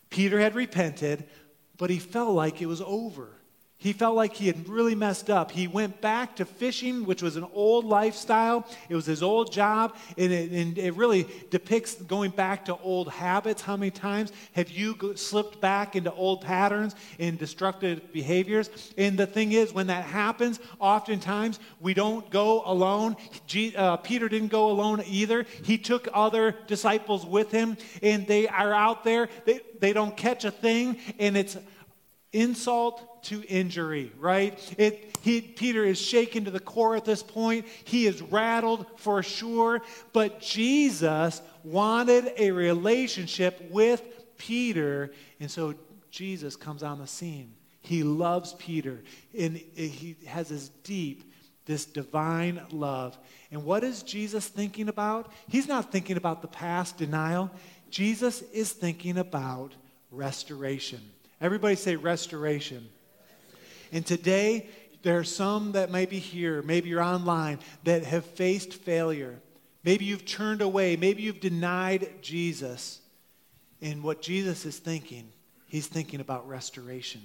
Peter 0.10 0.40
had 0.40 0.56
repented, 0.56 1.26
but 1.78 1.92
he 1.92 2.00
felt 2.00 2.34
like 2.34 2.60
it 2.60 2.66
was 2.66 2.82
over. 2.82 3.30
He 3.82 3.94
felt 3.94 4.16
like 4.16 4.36
he 4.36 4.46
had 4.46 4.70
really 4.70 4.94
messed 4.94 5.32
up. 5.32 5.50
He 5.50 5.68
went 5.68 6.02
back 6.02 6.36
to 6.36 6.46
fishing, 6.46 7.04
which 7.04 7.24
was 7.24 7.36
an 7.36 7.48
old 7.52 7.84
lifestyle. 7.84 8.68
It 8.90 8.96
was 8.96 9.08
his 9.08 9.24
old 9.24 9.52
job, 9.52 9.96
and 10.20 10.32
it, 10.32 10.52
and 10.52 10.78
it 10.78 10.94
really 10.94 11.26
depicts 11.50 11.96
going 11.96 12.30
back 12.30 12.66
to 12.66 12.78
old 12.78 13.10
habits. 13.10 13.64
How 13.64 13.76
many 13.76 13.90
times 13.90 14.34
have 14.52 14.70
you 14.70 15.16
slipped 15.16 15.60
back 15.60 15.96
into 15.96 16.14
old 16.14 16.42
patterns 16.42 16.94
and 17.18 17.40
destructive 17.40 18.14
behaviors? 18.14 18.70
And 19.00 19.18
the 19.18 19.26
thing 19.26 19.54
is, 19.54 19.74
when 19.74 19.88
that 19.88 20.04
happens, 20.04 20.60
oftentimes 20.78 21.60
we 21.80 21.96
don't 21.96 22.30
go 22.30 22.62
alone. 22.64 23.18
Uh, 23.76 23.98
Peter 23.98 24.30
didn't 24.30 24.50
go 24.50 24.70
alone 24.70 25.02
either. 25.08 25.48
He 25.64 25.80
took 25.80 26.08
other 26.14 26.56
disciples 26.68 27.26
with 27.26 27.50
him, 27.50 27.78
and 28.04 28.28
they 28.28 28.48
are 28.48 28.76
out 28.76 29.04
there. 29.04 29.28
They, 29.46 29.62
they 29.80 29.92
don't 29.92 30.16
catch 30.16 30.46
a 30.46 30.52
thing, 30.52 31.00
and 31.18 31.36
it's 31.36 31.58
insult 32.32 33.08
to 33.24 33.44
injury, 33.44 34.12
right? 34.20 34.58
It, 34.78 35.18
he, 35.22 35.42
Peter 35.42 35.84
is 35.84 36.00
shaken 36.00 36.46
to 36.46 36.52
the 36.52 36.60
core 36.60 36.96
at 36.96 37.06
this 37.06 37.24
point. 37.24 37.66
He 37.84 38.08
is 38.08 38.22
rattled 38.22 38.86
for 38.98 39.22
sure. 39.22 39.82
But 40.14 40.42
Jesus 40.42 41.42
wanted 41.64 42.32
a 42.38 42.52
relationship 42.52 43.70
with 43.70 44.02
Peter. 44.38 45.12
And 45.40 45.50
so 45.50 45.76
Jesus 46.10 46.56
comes 46.56 46.84
on 46.84 47.00
the 47.00 47.08
scene. 47.08 47.54
He 47.82 48.04
loves 48.04 48.54
Peter. 48.54 49.02
And 49.38 49.58
he 49.58 50.16
has 50.26 50.50
this 50.50 50.70
deep, 50.84 51.34
this 51.66 51.86
divine 51.86 52.62
love. 52.72 53.18
And 53.52 53.64
what 53.66 53.84
is 53.84 54.04
Jesus 54.04 54.48
thinking 54.48 54.90
about? 54.90 55.32
He's 55.48 55.68
not 55.68 55.92
thinking 55.92 56.18
about 56.18 56.42
the 56.42 56.48
past 56.48 56.98
denial. 56.98 57.52
Jesus 57.90 58.42
is 58.54 58.72
thinking 58.72 59.18
about 59.18 59.74
restoration. 60.10 61.02
Everybody 61.40 61.76
say 61.76 61.96
restoration. 61.96 62.88
And 63.92 64.06
today, 64.06 64.70
there 65.04 65.18
are 65.18 65.24
some 65.24 65.74
that 65.74 65.92
may 65.92 66.06
be 66.06 66.20
here, 66.20 66.62
maybe 66.62 66.90
you're 66.90 67.02
online, 67.02 67.60
that 67.84 68.04
have 68.06 68.26
faced 68.26 68.74
failure. 68.74 69.40
Maybe 69.84 70.06
you've 70.06 70.26
turned 70.26 70.62
away, 70.62 70.96
maybe 70.96 71.24
you've 71.24 71.40
denied 71.40 72.10
Jesus. 72.22 73.00
And 73.82 74.04
what 74.04 74.22
Jesus 74.22 74.66
is 74.66 74.78
thinking, 74.78 75.32
he's 75.68 75.88
thinking 75.88 76.20
about 76.20 76.48
restoration. 76.48 77.22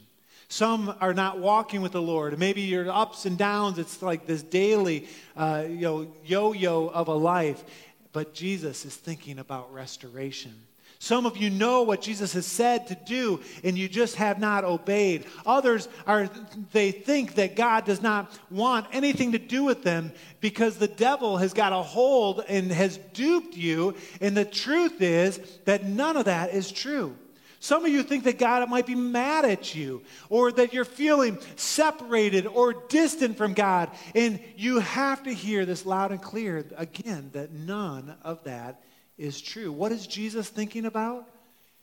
Some 0.48 0.94
are 1.00 1.12
not 1.12 1.38
walking 1.38 1.82
with 1.82 1.92
the 1.92 2.00
Lord. 2.00 2.38
Maybe 2.38 2.62
your 2.62 2.90
ups 2.90 3.26
and 3.26 3.36
downs, 3.36 3.78
it's 3.78 4.00
like 4.00 4.26
this 4.26 4.42
daily 4.42 5.08
uh, 5.36 5.64
you 5.68 5.80
know, 5.80 6.14
yo-yo 6.24 6.88
of 6.88 7.08
a 7.08 7.14
life. 7.14 7.64
But 8.12 8.32
Jesus 8.32 8.84
is 8.84 8.94
thinking 8.94 9.38
about 9.38 9.72
restoration. 9.74 10.54
Some 10.98 11.26
of 11.26 11.36
you 11.36 11.50
know 11.50 11.82
what 11.82 12.00
Jesus 12.00 12.32
has 12.32 12.46
said 12.46 12.86
to 12.86 12.94
do, 12.94 13.40
and 13.62 13.76
you 13.76 13.88
just 13.88 14.16
have 14.16 14.38
not 14.38 14.64
obeyed. 14.64 15.26
Others 15.44 15.88
are, 16.06 16.30
they 16.72 16.90
think 16.90 17.34
that 17.34 17.54
God 17.54 17.84
does 17.84 18.00
not 18.00 18.32
want 18.50 18.86
anything 18.92 19.32
to 19.32 19.38
do 19.38 19.64
with 19.64 19.82
them 19.82 20.12
because 20.40 20.76
the 20.76 20.88
devil 20.88 21.36
has 21.36 21.52
got 21.52 21.72
a 21.72 21.82
hold 21.82 22.44
and 22.48 22.72
has 22.72 22.96
duped 23.12 23.54
you. 23.54 23.94
And 24.20 24.36
the 24.36 24.44
truth 24.44 25.02
is 25.02 25.38
that 25.66 25.84
none 25.84 26.16
of 26.16 26.24
that 26.24 26.54
is 26.54 26.72
true. 26.72 27.14
Some 27.60 27.84
of 27.84 27.90
you 27.90 28.02
think 28.02 28.24
that 28.24 28.38
God 28.38 28.68
might 28.68 28.86
be 28.86 28.94
mad 28.94 29.44
at 29.44 29.74
you 29.74 30.02
or 30.28 30.52
that 30.52 30.72
you're 30.72 30.84
feeling 30.84 31.38
separated 31.56 32.46
or 32.46 32.72
distant 32.72 33.36
from 33.36 33.54
God. 33.54 33.90
And 34.14 34.40
you 34.56 34.78
have 34.80 35.24
to 35.24 35.32
hear 35.32 35.66
this 35.66 35.84
loud 35.84 36.12
and 36.12 36.22
clear 36.22 36.64
again 36.76 37.30
that 37.32 37.52
none 37.52 38.14
of 38.22 38.44
that 38.44 38.82
is 39.18 39.40
true. 39.40 39.72
What 39.72 39.92
is 39.92 40.06
Jesus 40.06 40.48
thinking 40.48 40.84
about? 40.84 41.28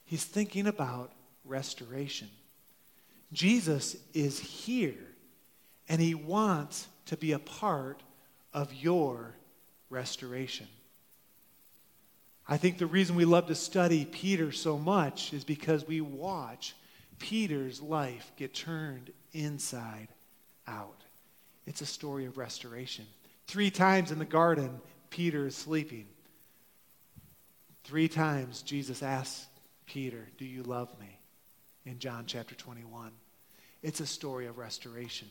He's 0.06 0.24
thinking 0.24 0.68
about 0.68 1.12
restoration. 1.46 2.30
Jesus 3.32 3.96
is 4.14 4.40
here, 4.40 5.08
and 5.90 6.00
he 6.00 6.14
wants 6.14 6.88
to 7.08 7.18
be 7.18 7.32
a 7.32 7.40
part 7.40 8.02
of 8.54 8.74
your 8.74 9.34
restoration. 9.90 10.68
I 12.48 12.58
think 12.58 12.78
the 12.78 12.86
reason 12.86 13.16
we 13.16 13.26
love 13.26 13.48
to 13.48 13.56
study 13.56 14.06
Peter 14.06 14.52
so 14.52 14.78
much 14.78 15.34
is 15.34 15.44
because 15.44 15.88
we 15.88 16.02
watch 16.02 16.76
Peter's 17.20 17.82
life 17.82 18.32
get 18.36 18.54
turned 18.54 19.12
inside 19.32 20.10
out. 20.68 21.04
It's 21.66 21.82
a 21.82 21.86
story 21.86 22.26
of 22.26 22.38
restoration. 22.38 23.06
Three 23.48 23.72
times 23.72 24.12
in 24.12 24.20
the 24.20 24.26
garden, 24.26 24.82
Peter 25.10 25.48
is 25.48 25.56
sleeping. 25.56 26.06
Three 27.84 28.08
times 28.08 28.62
Jesus 28.62 29.04
asks 29.04 29.48
Peter, 29.86 30.28
Do 30.38 30.46
you 30.46 30.64
love 30.64 30.90
me? 31.00 31.20
in 31.86 32.00
John 32.00 32.24
chapter 32.26 32.56
21. 32.56 33.12
It's 33.82 34.00
a 34.00 34.06
story 34.08 34.48
of 34.48 34.58
restoration. 34.58 35.28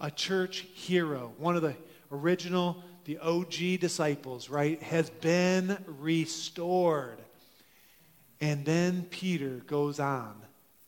A 0.00 0.10
church 0.10 0.66
hero, 0.74 1.32
one 1.38 1.56
of 1.56 1.62
the 1.62 1.74
original, 2.10 2.82
the 3.04 3.18
OG 3.18 3.80
disciples, 3.80 4.50
right, 4.50 4.82
has 4.82 5.08
been 5.08 5.78
restored. 5.86 7.18
And 8.40 8.64
then 8.64 9.06
Peter 9.10 9.62
goes 9.66 10.00
on 10.00 10.34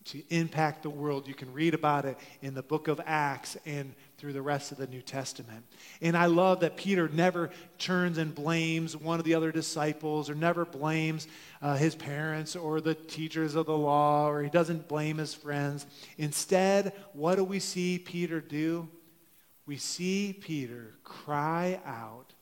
to 0.07 0.23
impact 0.29 0.83
the 0.83 0.91
world. 0.91 1.27
You 1.27 1.35
can 1.35 1.53
read 1.53 1.73
about 1.73 2.05
it 2.05 2.19
in 2.43 2.55
the 2.55 2.63
book 2.63 2.89
of 2.89 3.01
Acts 3.07 3.57
and 3.65 3.95
through 4.17 4.33
the 4.33 4.43
rest 4.43 4.73
of 4.73 4.79
the 4.79 4.87
New 4.87 5.03
Testament. 5.03 5.65
And 6.01 6.17
I 6.17 6.27
love 6.27 6.61
that 6.61 6.77
Peter 6.77 7.09
never 7.09 7.51
turns 7.79 8.19
and 8.19 8.35
blames 8.35 8.97
one 8.97 9.19
of 9.19 9.25
the 9.25 9.35
other 9.35 9.53
disciples 9.53 10.31
or 10.31 10.35
never 10.35 10.65
blames 10.65 11.27
uh, 11.61 11.77
his 11.77 11.95
parents 11.95 12.55
or 12.55 12.81
the 12.81 12.95
teachers 12.95 13.55
of 13.55 13.67
the 13.67 13.77
law 13.77 14.29
or 14.29 14.43
he 14.43 14.51
doesn't 14.51 14.89
blame 14.89 15.19
his 15.19 15.35
friends. 15.35 15.87
Instead, 16.17 16.93
what 17.13 17.37
do 17.37 17.45
we 17.45 17.59
see 17.59 17.99
Peter 17.99 18.41
do? 18.41 18.89
We 19.67 19.77
see 19.79 20.33
Peter 20.33 20.95
cry 21.03 21.81
out 21.85 22.33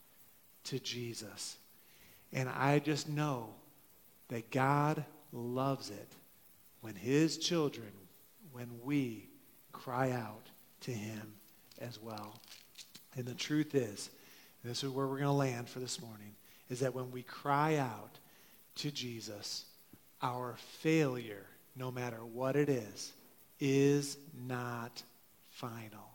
to 0.65 0.79
Jesus. 0.79 1.57
And 2.33 2.49
I 2.49 2.79
just 2.79 3.09
know 3.09 3.51
that 4.29 4.51
God 4.51 5.05
loves 5.33 5.91
it 5.91 6.13
when 6.81 6.95
his 6.95 7.39
children, 7.39 7.93
when 8.53 8.69
we 8.83 9.29
cry 9.73 10.11
out 10.11 10.51
to 10.81 10.91
him 10.91 11.35
as 11.83 12.01
well. 12.01 12.40
And 13.16 13.27
the 13.27 13.35
truth 13.35 13.75
is, 13.75 14.11
this 14.64 14.83
is 14.83 14.90
where 14.90 15.07
we're 15.07 15.18
going 15.18 15.25
to 15.25 15.33
land 15.33 15.68
for 15.68 15.81
this 15.81 16.01
morning, 16.01 16.35
is 16.71 16.81
that 16.81 16.95
when 16.95 17.11
we 17.11 17.23
cry 17.23 17.77
out 17.77 18.18
to 18.77 18.90
Jesus, 18.90 19.64
our 20.23 20.57
failure, 20.81 21.47
no 21.77 21.90
matter 21.90 22.25
what 22.25 22.57
it 22.57 22.68
is, 22.68 23.12
is 23.61 24.16
not 24.47 25.03
final. 25.51 26.12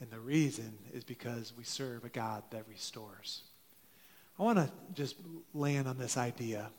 And 0.00 0.10
the 0.10 0.20
reason 0.20 0.76
is 0.92 1.04
because 1.04 1.52
we 1.56 1.64
serve 1.64 2.04
a 2.04 2.08
God 2.08 2.42
that 2.50 2.64
restores. 2.68 3.42
I 4.38 4.42
want 4.42 4.58
to 4.58 4.70
just 4.94 5.16
land 5.54 5.86
on 5.86 5.98
this 5.98 6.16
idea 6.16 6.70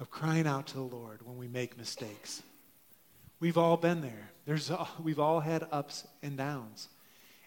of 0.00 0.10
crying 0.10 0.46
out 0.46 0.66
to 0.68 0.74
the 0.74 0.82
Lord 0.82 1.20
when 1.26 1.36
we 1.36 1.48
make 1.48 1.76
mistakes. 1.76 2.42
We've 3.44 3.58
all 3.58 3.76
been 3.76 4.00
there. 4.00 4.30
There's, 4.46 4.72
we've 5.02 5.20
all 5.20 5.38
had 5.38 5.66
ups 5.70 6.06
and 6.22 6.34
downs. 6.34 6.88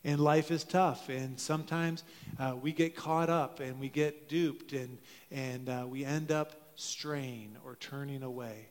And 0.04 0.22
life 0.22 0.52
is 0.52 0.64
tough. 0.64 1.10
And 1.10 1.40
sometimes 1.40 2.04
uh, 2.38 2.56
we 2.62 2.72
get 2.72 2.96
caught 2.96 3.32
up 3.32 3.62
and 3.62 3.80
we 3.80 3.90
get 3.90 4.30
duped 4.30 4.74
and, 4.74 5.00
and 5.32 5.68
uh, 5.68 5.86
we 5.90 6.06
end 6.06 6.32
up 6.32 6.52
straying 6.76 7.58
or 7.66 7.78
turning 7.78 8.22
away. 8.22 8.68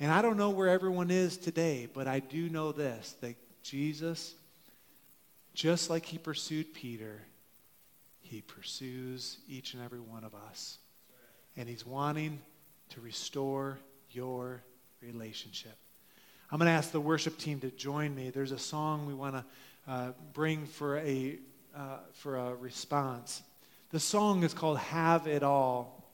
And 0.00 0.10
I 0.10 0.22
don't 0.22 0.38
know 0.38 0.48
where 0.48 0.70
everyone 0.70 1.10
is 1.10 1.36
today, 1.36 1.88
but 1.92 2.08
I 2.08 2.20
do 2.20 2.48
know 2.48 2.72
this 2.72 3.16
that 3.20 3.36
Jesus, 3.62 4.34
just 5.52 5.90
like 5.90 6.06
he 6.06 6.16
pursued 6.16 6.72
Peter, 6.72 7.20
he 8.22 8.40
pursues 8.40 9.36
each 9.46 9.74
and 9.74 9.84
every 9.84 10.00
one 10.00 10.24
of 10.24 10.34
us. 10.34 10.78
And 11.54 11.68
he's 11.68 11.84
wanting 11.84 12.40
to 12.88 13.02
restore 13.02 13.78
your 14.10 14.62
relationship. 15.02 15.76
I'm 16.50 16.58
going 16.58 16.66
to 16.66 16.72
ask 16.72 16.92
the 16.92 17.00
worship 17.00 17.38
team 17.38 17.60
to 17.60 17.70
join 17.70 18.14
me. 18.14 18.30
There's 18.30 18.52
a 18.52 18.58
song 18.58 19.06
we 19.06 19.14
want 19.14 19.34
to 19.34 19.44
uh, 19.88 20.12
bring 20.32 20.66
for 20.66 20.98
a, 20.98 21.38
uh, 21.76 21.98
for 22.12 22.36
a 22.36 22.54
response. 22.54 23.42
The 23.90 23.98
song 24.00 24.44
is 24.44 24.54
called 24.54 24.78
Have 24.78 25.26
It 25.26 25.42
All. 25.42 26.04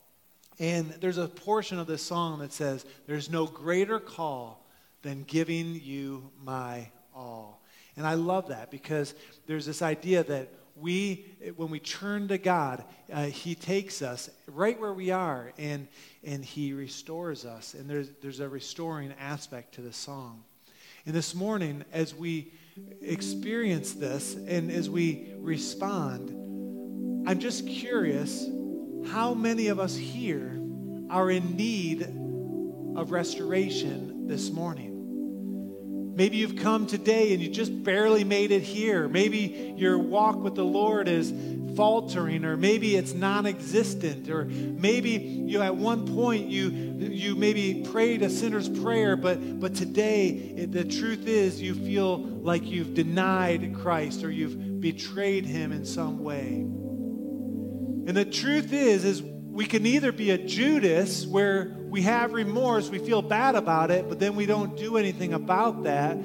And 0.59 0.91
there's 1.01 1.19
a 1.19 1.29
portion 1.29 1.79
of 1.79 1.87
this 1.87 2.03
song 2.03 2.39
that 2.39 2.53
says, 2.53 2.87
There's 3.07 3.31
no 3.31 3.47
greater 3.47 3.99
call 3.99 4.67
than 5.03 5.25
giving 5.25 5.81
you 5.83 6.31
my 6.43 6.89
all. 7.15 7.63
And 7.97 8.07
I 8.07 8.15
love 8.15 8.49
that 8.49 8.71
because 8.71 9.15
there's 9.47 9.67
this 9.67 9.83
idea 9.83 10.25
that 10.25 10.49
we, 10.77 11.27
when 11.57 11.71
we 11.71 11.79
turn 11.79 12.29
to 12.29 12.39
God, 12.39 12.85
uh, 13.13 13.25
He 13.25 13.55
takes 13.55 14.03
us 14.03 14.31
right 14.47 14.79
where 14.81 14.93
we 14.93 15.11
are 15.11 15.53
and, 15.59 15.89
and 16.25 16.45
He 16.45 16.73
restores 16.73 17.45
us. 17.45 17.75
And 17.75 17.89
there's, 17.89 18.11
there's 18.23 18.41
a 18.41 18.49
restoring 18.49 19.13
aspect 19.21 19.75
to 19.75 19.81
the 19.81 19.93
song. 19.93 20.45
And 21.05 21.15
this 21.15 21.35
morning, 21.35 21.85
as 21.93 22.15
we 22.15 22.53
experience 23.03 23.93
this 23.93 24.35
and 24.35 24.71
as 24.71 24.89
we 24.89 25.33
respond, 25.39 26.31
I'm 27.29 27.39
just 27.39 27.67
curious 27.67 28.47
how 29.09 29.35
many 29.35 29.69
of 29.69 29.79
us 29.79 29.97
here 29.97 30.61
are 31.11 31.31
in 31.31 31.57
need 31.57 32.03
of 32.97 33.11
restoration 33.11 34.27
this 34.27 34.51
morning. 34.51 34.92
Maybe 36.15 36.37
you've 36.37 36.57
come 36.57 36.87
today 36.87 37.33
and 37.33 37.43
you 37.43 37.49
just 37.49 37.83
barely 37.83 38.23
made 38.23 38.51
it 38.51 38.63
here. 38.63 39.09
Maybe 39.09 39.75
your 39.77 39.99
walk 39.99 40.37
with 40.37 40.55
the 40.55 40.65
Lord 40.65 41.09
is 41.09 41.33
faltering 41.75 42.45
or 42.45 42.57
maybe 42.57 42.97
it's 42.97 43.15
non-existent 43.15 44.29
or 44.29 44.45
maybe 44.45 45.11
you 45.11 45.63
at 45.63 45.75
one 45.75 46.07
point 46.15 46.49
you 46.49 46.69
you 46.69 47.35
maybe 47.35 47.83
prayed 47.91 48.21
a 48.21 48.29
sinner's 48.29 48.69
prayer 48.69 49.17
but 49.17 49.59
but 49.59 49.75
today 49.75 50.29
it, 50.29 50.71
the 50.71 50.85
truth 50.85 51.27
is 51.27 51.63
you 51.63 51.75
feel 51.75 52.19
like 52.19 52.65
you've 52.65 52.93
denied 52.93 53.75
Christ 53.75 54.23
or 54.23 54.31
you've 54.31 54.83
betrayed 54.83 55.47
him 55.47 55.73
in 55.73 55.87
some 55.87 56.23
way. 56.23 56.67
And 58.05 58.17
the 58.17 58.25
truth 58.25 58.73
is 58.73 59.05
is 59.05 59.23
we 59.53 59.67
can 59.67 59.85
either 59.85 60.13
be 60.13 60.31
a 60.31 60.39
Judas 60.39 61.27
where 61.27 61.77
we 61.91 62.01
have 62.03 62.33
remorse, 62.33 62.89
we 62.89 62.99
feel 62.99 63.21
bad 63.21 63.55
about 63.55 63.91
it, 63.91 64.09
but 64.09 64.19
then 64.19 64.35
we 64.35 64.47
don't 64.47 64.79
do 64.79 64.97
anything 64.97 65.35
about 65.35 65.83
that, 65.83 66.17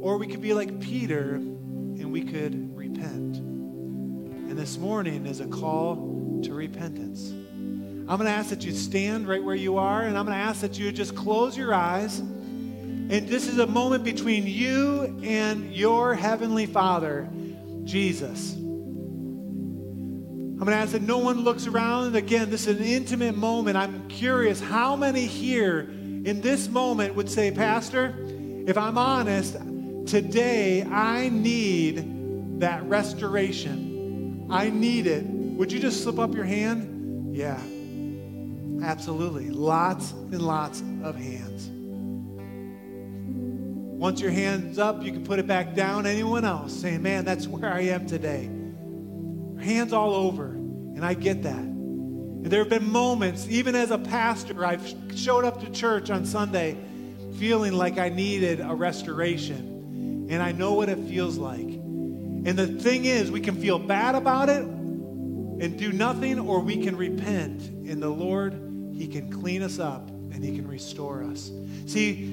or 0.00 0.18
we 0.18 0.26
could 0.26 0.42
be 0.42 0.52
like 0.54 0.80
Peter 0.80 1.34
and 1.34 2.12
we 2.12 2.22
could 2.22 2.76
repent. 2.76 3.36
And 3.36 4.58
this 4.58 4.76
morning 4.76 5.24
is 5.24 5.38
a 5.38 5.46
call 5.46 6.40
to 6.42 6.52
repentance. 6.52 7.30
I'm 7.30 8.16
going 8.16 8.24
to 8.24 8.30
ask 8.30 8.50
that 8.50 8.64
you 8.64 8.72
stand 8.72 9.28
right 9.28 9.42
where 9.42 9.54
you 9.54 9.78
are, 9.78 10.02
and 10.02 10.18
I'm 10.18 10.26
going 10.26 10.36
to 10.36 10.44
ask 10.44 10.62
that 10.62 10.76
you 10.76 10.90
just 10.90 11.14
close 11.14 11.56
your 11.56 11.72
eyes. 11.72 12.18
And 12.18 13.28
this 13.28 13.46
is 13.46 13.58
a 13.58 13.68
moment 13.68 14.02
between 14.02 14.48
you 14.48 15.20
and 15.22 15.72
your 15.72 16.14
Heavenly 16.14 16.66
Father, 16.66 17.28
Jesus. 17.84 18.56
I'm 20.58 20.64
going 20.64 20.76
to 20.76 20.82
ask 20.82 20.90
that 20.90 21.02
no 21.02 21.18
one 21.18 21.44
looks 21.44 21.68
around. 21.68 22.16
Again, 22.16 22.50
this 22.50 22.66
is 22.66 22.80
an 22.80 22.84
intimate 22.84 23.36
moment. 23.36 23.76
I'm 23.76 24.08
curious 24.08 24.60
how 24.60 24.96
many 24.96 25.24
here 25.24 25.82
in 25.82 26.40
this 26.40 26.68
moment 26.68 27.14
would 27.14 27.30
say, 27.30 27.52
Pastor, 27.52 28.12
if 28.66 28.76
I'm 28.76 28.98
honest, 28.98 29.56
today 30.08 30.82
I 30.82 31.28
need 31.28 32.58
that 32.58 32.82
restoration. 32.88 34.48
I 34.50 34.68
need 34.68 35.06
it. 35.06 35.24
Would 35.26 35.70
you 35.70 35.78
just 35.78 36.02
slip 36.02 36.18
up 36.18 36.34
your 36.34 36.44
hand? 36.44 37.36
Yeah, 37.36 37.60
absolutely. 38.84 39.50
Lots 39.50 40.10
and 40.10 40.42
lots 40.42 40.80
of 41.04 41.14
hands. 41.14 41.70
Once 43.96 44.20
your 44.20 44.32
hand's 44.32 44.80
up, 44.80 45.04
you 45.04 45.12
can 45.12 45.22
put 45.22 45.38
it 45.38 45.46
back 45.46 45.76
down. 45.76 46.04
Anyone 46.04 46.44
else 46.44 46.72
saying, 46.72 47.00
Man, 47.00 47.24
that's 47.24 47.46
where 47.46 47.72
I 47.72 47.82
am 47.82 48.08
today 48.08 48.50
hands 49.60 49.92
all 49.92 50.14
over, 50.14 50.46
and 50.46 51.04
I 51.04 51.14
get 51.14 51.42
that. 51.42 51.56
And 51.58 52.46
there 52.46 52.60
have 52.60 52.68
been 52.68 52.90
moments, 52.90 53.46
even 53.48 53.74
as 53.74 53.90
a 53.90 53.98
pastor, 53.98 54.64
I've 54.64 54.94
showed 55.14 55.44
up 55.44 55.60
to 55.60 55.70
church 55.70 56.10
on 56.10 56.24
Sunday 56.24 56.76
feeling 57.38 57.72
like 57.72 57.98
I 57.98 58.08
needed 58.08 58.60
a 58.60 58.74
restoration. 58.74 60.26
And 60.30 60.42
I 60.42 60.52
know 60.52 60.74
what 60.74 60.88
it 60.88 60.98
feels 61.08 61.38
like. 61.38 61.60
And 61.60 62.56
the 62.56 62.66
thing 62.66 63.04
is, 63.04 63.30
we 63.30 63.40
can 63.40 63.56
feel 63.60 63.78
bad 63.78 64.14
about 64.14 64.48
it 64.48 64.62
and 64.62 65.76
do 65.78 65.92
nothing, 65.92 66.38
or 66.38 66.60
we 66.60 66.82
can 66.82 66.96
repent. 66.96 67.62
And 67.88 68.02
the 68.02 68.08
Lord, 68.08 68.52
He 68.94 69.08
can 69.08 69.30
clean 69.32 69.62
us 69.62 69.78
up 69.78 70.08
and 70.08 70.44
He 70.44 70.54
can 70.54 70.66
restore 70.68 71.24
us. 71.24 71.50
See, 71.86 72.24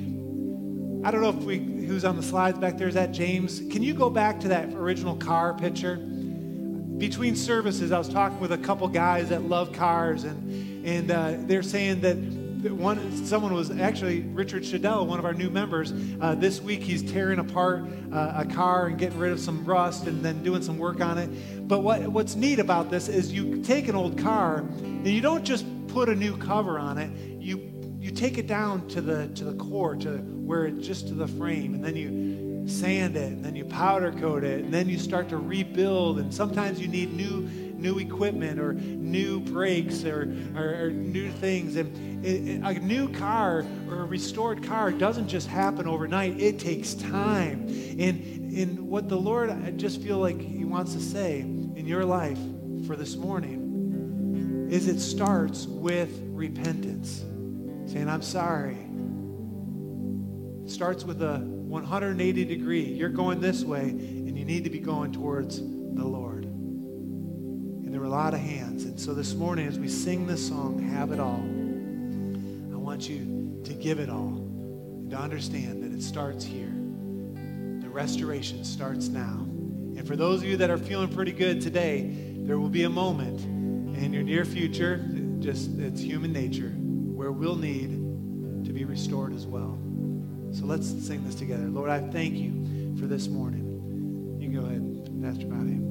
I 1.04 1.12
don't 1.12 1.22
know 1.22 1.30
if 1.30 1.44
we 1.44 1.58
who's 1.58 2.06
on 2.06 2.16
the 2.16 2.24
slides 2.24 2.58
back 2.58 2.78
there. 2.78 2.88
Is 2.88 2.96
that 2.96 3.12
James? 3.12 3.60
Can 3.72 3.82
you 3.82 3.94
go 3.94 4.10
back 4.10 4.40
to 4.42 4.48
that 4.50 4.70
original 4.74 5.16
car 5.16 5.54
picture? 5.54 5.96
Between 6.98 7.36
services, 7.36 7.92
I 7.92 7.98
was 7.98 8.10
talking 8.10 8.40
with 8.40 8.52
a 8.52 8.58
couple 8.58 8.88
guys 8.88 9.30
that 9.30 9.44
love 9.44 9.74
cars, 9.74 10.24
and 10.24 10.86
and 10.86 11.12
uh, 11.12 11.34
they're 11.40 11.64
saying 11.64 12.02
that 12.02 12.16
one 12.72 13.26
someone 13.26 13.54
was 13.54 13.70
actually 13.72 14.22
Richard 14.22 14.64
Shadell, 14.64 15.06
one 15.06 15.20
of 15.20 15.26
our 15.26 15.34
new 15.34 15.50
members. 15.50 15.94
Uh, 16.22 16.36
this 16.36 16.62
week, 16.62 16.82
he's 16.82 17.04
tearing 17.12 17.40
apart 17.40 17.86
uh, 18.14 18.34
a 18.38 18.46
car 18.46 18.88
and 18.88 18.98
getting 18.98 19.20
rid 19.20 19.32
of 19.32 19.40
some 19.40 19.66
rust, 19.66 20.08
and 20.08 20.24
then 20.24 20.44
doing 20.44 20.62
some 20.62 20.78
work 20.78 21.02
on 21.02 21.18
it. 21.18 21.68
But 21.68 21.80
what 21.80 22.08
what's 22.08 22.36
neat 22.36 22.60
about 22.60 22.90
this 22.90 23.08
is 23.08 23.32
you 23.34 23.62
take 23.62 23.88
an 23.88 23.96
old 23.96 24.18
car 24.18 24.60
and 24.60 25.08
you 25.08 25.22
don't 25.22 25.44
just 25.44 25.66
put 25.88 26.10
a 26.10 26.16
new 26.16 26.38
cover 26.38 26.80
on 26.80 26.98
it. 26.98 27.12
You 27.40 27.72
you 28.00 28.12
take 28.12 28.38
it 28.38 28.48
down 28.48 28.88
to 28.90 29.02
the 29.02 29.28
to 29.36 29.44
the 29.44 29.56
core 29.56 29.96
to 29.98 30.18
where 30.18 30.66
it 30.66 30.80
just 30.80 31.08
to 31.10 31.14
the 31.14 31.28
frame, 31.28 31.74
and 31.74 31.84
then 31.84 31.96
you 31.96 32.45
sand 32.66 33.16
it, 33.16 33.32
and 33.32 33.44
then 33.44 33.56
you 33.56 33.66
powder 33.66 34.12
coat 34.12 34.44
it, 34.44 34.66
and 34.66 34.74
then 34.74 34.90
you 34.90 34.98
start 34.98 35.30
to 35.30 35.38
rebuild. 35.38 36.20
And 36.20 36.34
sometimes 36.34 36.80
you 36.80 36.88
need 36.88 37.14
new 37.14 37.50
new 37.78 38.00
equipment 38.00 38.60
or 38.60 38.74
new 38.74 39.40
brakes 39.42 40.06
or, 40.06 40.34
or, 40.56 40.86
or 40.86 40.90
new 40.92 41.30
things. 41.30 41.76
And 41.76 42.26
it, 42.26 42.48
it, 42.48 42.62
a 42.64 42.74
new 42.80 43.10
car 43.10 43.66
or 43.90 44.02
a 44.02 44.06
restored 44.06 44.64
car 44.64 44.92
doesn't 44.92 45.28
just 45.28 45.48
happen 45.48 45.88
overnight. 45.88 46.40
It 46.40 46.60
takes 46.60 46.94
time. 46.94 47.68
And 48.00 48.44
and 48.56 48.88
what 48.88 49.10
the 49.10 49.18
Lord, 49.18 49.50
I 49.50 49.72
just 49.72 50.02
feel 50.02 50.18
like 50.18 50.40
He 50.40 50.64
wants 50.64 50.94
to 50.94 51.02
say 51.02 51.42
in 51.42 51.86
your 51.86 52.06
life 52.06 52.40
for 52.88 52.96
this 52.96 53.16
morning 53.16 54.68
is 54.72 54.88
it 54.88 55.00
starts 55.00 55.68
with 55.68 56.10
repentance, 56.24 57.24
saying, 57.92 58.10
"I'm 58.10 58.22
sorry." 58.22 58.78
It 60.64 60.72
starts 60.72 61.04
with 61.04 61.22
a 61.22 61.55
180 61.84 62.46
degree. 62.46 62.84
You're 62.84 63.10
going 63.10 63.40
this 63.40 63.64
way, 63.64 63.90
and 63.90 64.38
you 64.38 64.46
need 64.46 64.64
to 64.64 64.70
be 64.70 64.80
going 64.80 65.12
towards 65.12 65.60
the 65.60 66.06
Lord. 66.06 66.46
And 66.46 67.94
there 67.94 68.00
were 68.00 68.08
a 68.08 68.10
lot 68.10 68.34
of 68.34 68.40
hands. 68.40 68.86
And 68.86 69.00
so 69.00 69.14
this 69.14 69.34
morning, 69.34 69.68
as 69.68 69.78
we 69.80 69.88
sing 69.88 70.26
this 70.28 70.48
song, 70.48 70.80
Have 70.80 71.12
It 71.12 71.20
All, 71.20 71.44
I 72.74 72.78
want 72.78 73.10
you 73.10 73.62
to 73.64 73.74
give 73.74 74.00
it 74.00 74.10
all 74.10 74.38
and 74.38 75.12
to 75.12 75.18
understand 75.18 75.84
that 75.84 75.92
it 75.92 76.02
starts 76.02 76.44
here. 76.44 76.72
The 77.82 77.90
restoration 77.90 78.64
starts 78.64 79.08
now. 79.10 79.46
And 79.98 80.08
for 80.08 80.16
those 80.16 80.42
of 80.42 80.48
you 80.48 80.58
that 80.58 80.70
are 80.70 80.78
feeling 80.78 81.10
pretty 81.10 81.32
good 81.32 81.62
today, 81.62 82.34
there 82.38 82.60
will 82.60 82.70
be 82.70 82.84
a 82.84 82.90
moment 82.90 83.42
in 83.98 84.14
your 84.14 84.24
near 84.24 84.46
future, 84.46 84.98
just 85.40 85.78
it's 85.80 86.02
human 86.02 86.34
nature, 86.34 86.70
where 86.70 87.32
we'll 87.32 87.56
need 87.56 87.92
to 88.66 88.74
be 88.74 88.84
restored 88.86 89.34
as 89.34 89.46
well. 89.46 89.80
So 90.56 90.66
let's 90.66 90.88
sing 90.88 91.24
this 91.26 91.36
together. 91.36 91.68
Lord, 91.68 91.90
I 91.90 92.00
thank 92.00 92.36
you 92.36 92.96
for 92.98 93.08
this 93.08 93.28
morning. 93.28 94.38
You 94.40 94.50
can 94.50 94.56
go 94.56 94.62
ahead, 94.66 95.22
Pastor 95.22 95.48
Bobby. 95.48 95.82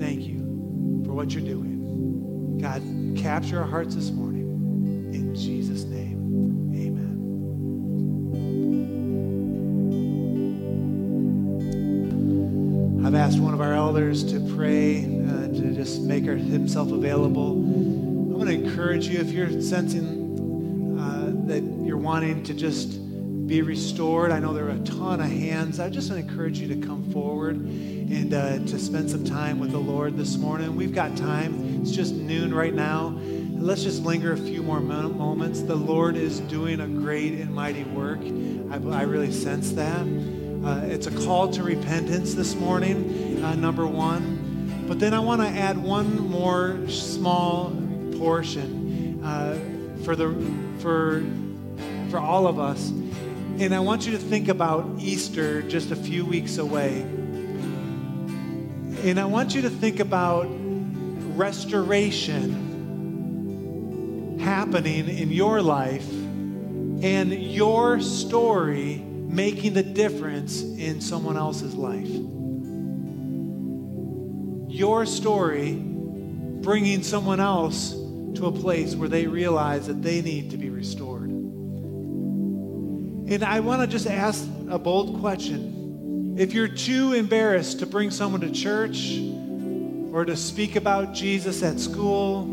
Thank 0.00 0.20
you 0.20 1.02
for 1.04 1.14
what 1.14 1.32
you're 1.32 1.42
doing. 1.42 2.60
God, 2.62 2.80
capture 3.20 3.58
our 3.58 3.66
hearts 3.66 3.96
this 3.96 4.12
morning. 4.12 5.10
In 5.12 5.34
Jesus' 5.34 5.82
name, 5.82 6.70
amen. 6.72 7.20
I've 13.04 13.16
asked 13.16 13.40
one 13.40 13.52
of 13.52 13.60
our 13.60 13.74
elders 13.74 14.22
to 14.32 14.38
pray, 14.54 15.06
uh, 15.26 15.48
to 15.48 15.74
just 15.74 16.02
make 16.02 16.22
himself 16.22 16.92
available. 16.92 17.50
I'm 17.50 18.34
going 18.34 18.46
to 18.46 18.52
encourage 18.52 19.08
you 19.08 19.18
if 19.18 19.32
you're 19.32 19.60
sensing 19.60 21.00
uh, 21.00 21.32
that 21.48 21.64
you're 21.84 21.98
wanting 21.98 22.44
to 22.44 22.54
just 22.54 23.00
be 23.46 23.60
restored. 23.60 24.30
I 24.30 24.38
know 24.38 24.54
there 24.54 24.66
are 24.66 24.70
a 24.70 24.78
ton 24.78 25.20
of 25.20 25.28
hands. 25.28 25.78
I 25.78 25.90
just 25.90 26.10
encourage 26.10 26.60
you 26.60 26.68
to 26.68 26.86
come 26.86 27.12
forward 27.12 27.56
and 27.56 28.32
uh, 28.32 28.58
to 28.58 28.78
spend 28.78 29.10
some 29.10 29.24
time 29.24 29.58
with 29.58 29.70
the 29.70 29.78
Lord 29.78 30.16
this 30.16 30.36
morning. 30.36 30.76
We've 30.76 30.94
got 30.94 31.16
time. 31.16 31.82
It's 31.82 31.90
just 31.90 32.14
noon 32.14 32.54
right 32.54 32.72
now. 32.72 33.18
Let's 33.52 33.82
just 33.82 34.02
linger 34.02 34.32
a 34.32 34.36
few 34.36 34.62
more 34.62 34.80
moments. 34.80 35.60
The 35.60 35.74
Lord 35.74 36.16
is 36.16 36.40
doing 36.40 36.80
a 36.80 36.86
great 36.86 37.34
and 37.34 37.54
mighty 37.54 37.84
work. 37.84 38.20
I, 38.20 39.00
I 39.00 39.02
really 39.02 39.32
sense 39.32 39.72
that. 39.72 40.06
Uh, 40.64 40.86
it's 40.86 41.06
a 41.06 41.24
call 41.26 41.50
to 41.50 41.62
repentance 41.62 42.32
this 42.32 42.54
morning, 42.54 43.44
uh, 43.44 43.54
number 43.54 43.86
one. 43.86 44.84
But 44.88 45.00
then 45.00 45.12
I 45.12 45.18
want 45.18 45.42
to 45.42 45.48
add 45.48 45.76
one 45.76 46.18
more 46.18 46.78
small 46.88 47.70
portion 48.16 49.22
uh, 49.22 49.58
for 50.02 50.16
the 50.16 50.34
for 50.78 51.22
for 52.10 52.18
all 52.18 52.46
of 52.46 52.58
us 52.58 52.92
and 53.60 53.72
I 53.74 53.78
want 53.78 54.04
you 54.04 54.12
to 54.12 54.18
think 54.18 54.48
about 54.48 54.84
Easter 54.98 55.62
just 55.62 55.92
a 55.92 55.96
few 55.96 56.26
weeks 56.26 56.58
away. 56.58 57.02
And 59.02 59.20
I 59.20 59.24
want 59.26 59.54
you 59.54 59.62
to 59.62 59.70
think 59.70 60.00
about 60.00 60.48
restoration 61.36 62.80
happening 64.40 65.08
in 65.08 65.30
your 65.30 65.62
life 65.62 66.10
and 66.10 67.32
your 67.32 68.00
story 68.00 68.96
making 68.96 69.74
the 69.74 69.84
difference 69.84 70.62
in 70.62 71.00
someone 71.00 71.36
else's 71.36 71.74
life. 71.76 72.10
Your 74.68 75.06
story 75.06 75.74
bringing 75.74 77.04
someone 77.04 77.38
else 77.38 77.92
to 77.92 78.46
a 78.46 78.52
place 78.52 78.96
where 78.96 79.08
they 79.08 79.28
realize 79.28 79.86
that 79.86 80.02
they 80.02 80.22
need 80.22 80.50
to 80.50 80.56
be 80.56 80.70
restored. 80.70 81.13
And 83.34 83.42
I 83.42 83.58
want 83.58 83.80
to 83.80 83.88
just 83.88 84.06
ask 84.06 84.48
a 84.70 84.78
bold 84.78 85.18
question. 85.18 86.36
If 86.38 86.54
you're 86.54 86.68
too 86.68 87.14
embarrassed 87.14 87.80
to 87.80 87.86
bring 87.86 88.12
someone 88.12 88.42
to 88.42 88.50
church 88.52 89.18
or 90.12 90.24
to 90.24 90.36
speak 90.36 90.76
about 90.76 91.14
Jesus 91.14 91.64
at 91.64 91.80
school 91.80 92.48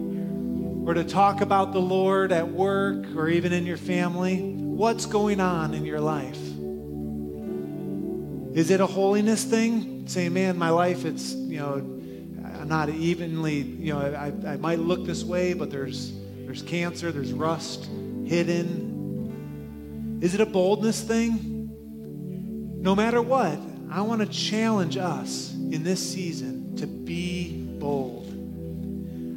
or 0.87 0.95
to 0.95 1.03
talk 1.03 1.41
about 1.41 1.71
the 1.71 1.79
Lord 1.79 2.31
at 2.31 2.51
work 2.51 3.05
or 3.15 3.29
even 3.29 3.53
in 3.53 3.67
your 3.67 3.77
family? 3.77 4.39
What's 4.39 5.05
going 5.05 5.39
on 5.39 5.75
in 5.75 5.85
your 5.85 5.99
life? 5.99 6.39
Is 8.57 8.71
it 8.71 8.81
a 8.81 8.87
holiness 8.87 9.43
thing? 9.43 10.07
Saying, 10.07 10.33
man, 10.33 10.57
my 10.57 10.71
life, 10.71 11.05
it's, 11.05 11.33
you 11.33 11.59
know, 11.59 11.73
I'm 12.59 12.67
not 12.67 12.89
evenly, 12.89 13.59
you 13.59 13.93
know, 13.93 13.99
I, 13.99 14.33
I 14.53 14.57
might 14.57 14.79
look 14.79 15.05
this 15.05 15.23
way, 15.23 15.53
but 15.53 15.69
there's, 15.69 16.11
there's 16.39 16.63
cancer, 16.63 17.11
there's 17.11 17.33
rust 17.33 17.87
hidden. 18.25 19.00
Is 20.21 20.36
it 20.36 20.41
a 20.41 20.45
boldness 20.45 21.01
thing? 21.01 21.67
No 22.79 22.95
matter 22.95 23.21
what, 23.21 23.60
I 23.89 24.01
want 24.01 24.21
to 24.21 24.27
challenge 24.27 24.95
us 24.95 25.51
in 25.53 25.84
this 25.84 25.99
season 25.99 26.75
to 26.77 26.86
be 26.86 27.65
bold. 27.79 28.27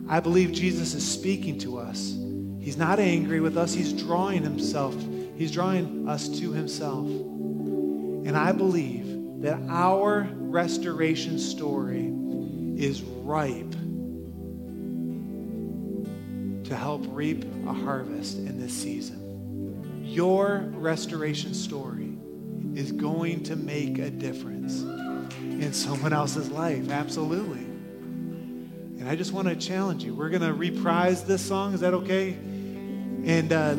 I 0.09 0.21
believe 0.21 0.53
Jesus 0.53 0.93
is 0.93 1.07
speaking 1.07 1.59
to 1.61 1.79
us. 1.79 2.15
He's 2.61 2.77
not 2.77 3.01
angry 3.01 3.41
with 3.41 3.57
us, 3.57 3.73
He's 3.73 3.95
drawing 3.95 4.43
Himself, 4.43 4.95
He's 5.37 5.51
drawing 5.51 6.07
us 6.07 6.29
to 6.41 6.53
Himself. 6.53 7.07
And 7.07 8.37
I 8.37 8.53
believe 8.53 9.43
that 9.43 9.59
our 9.69 10.29
restoration 10.33 11.39
story 11.39 12.13
is 12.77 13.03
ripe 13.03 13.73
to 16.65 16.77
help 16.77 17.03
reap 17.09 17.45
a 17.67 17.73
harvest 17.73 18.37
in 18.37 18.61
this 18.61 18.73
season. 18.73 19.24
Your 20.15 20.71
restoration 20.75 21.55
story 21.55 22.17
is 22.75 22.93
going 22.93 23.43
to 23.43 23.57
make 23.57 23.99
a 23.99 24.11
difference 24.11 24.83
in 25.41 25.73
someone 25.73 26.13
else's 26.13 26.51
life. 26.51 26.89
Absolutely. 26.89 27.59
And 27.59 29.09
I 29.09 29.17
just 29.17 29.33
want 29.33 29.49
to 29.49 29.57
challenge 29.57 30.05
you. 30.05 30.15
We're 30.15 30.29
going 30.29 30.43
to 30.43 30.55
reprise 30.55 31.25
this 31.25 31.45
song. 31.45 31.75
Is 31.75 31.81
that 31.81 31.95
okay? 31.95 32.31
And 32.31 33.53
uh, 33.53 33.75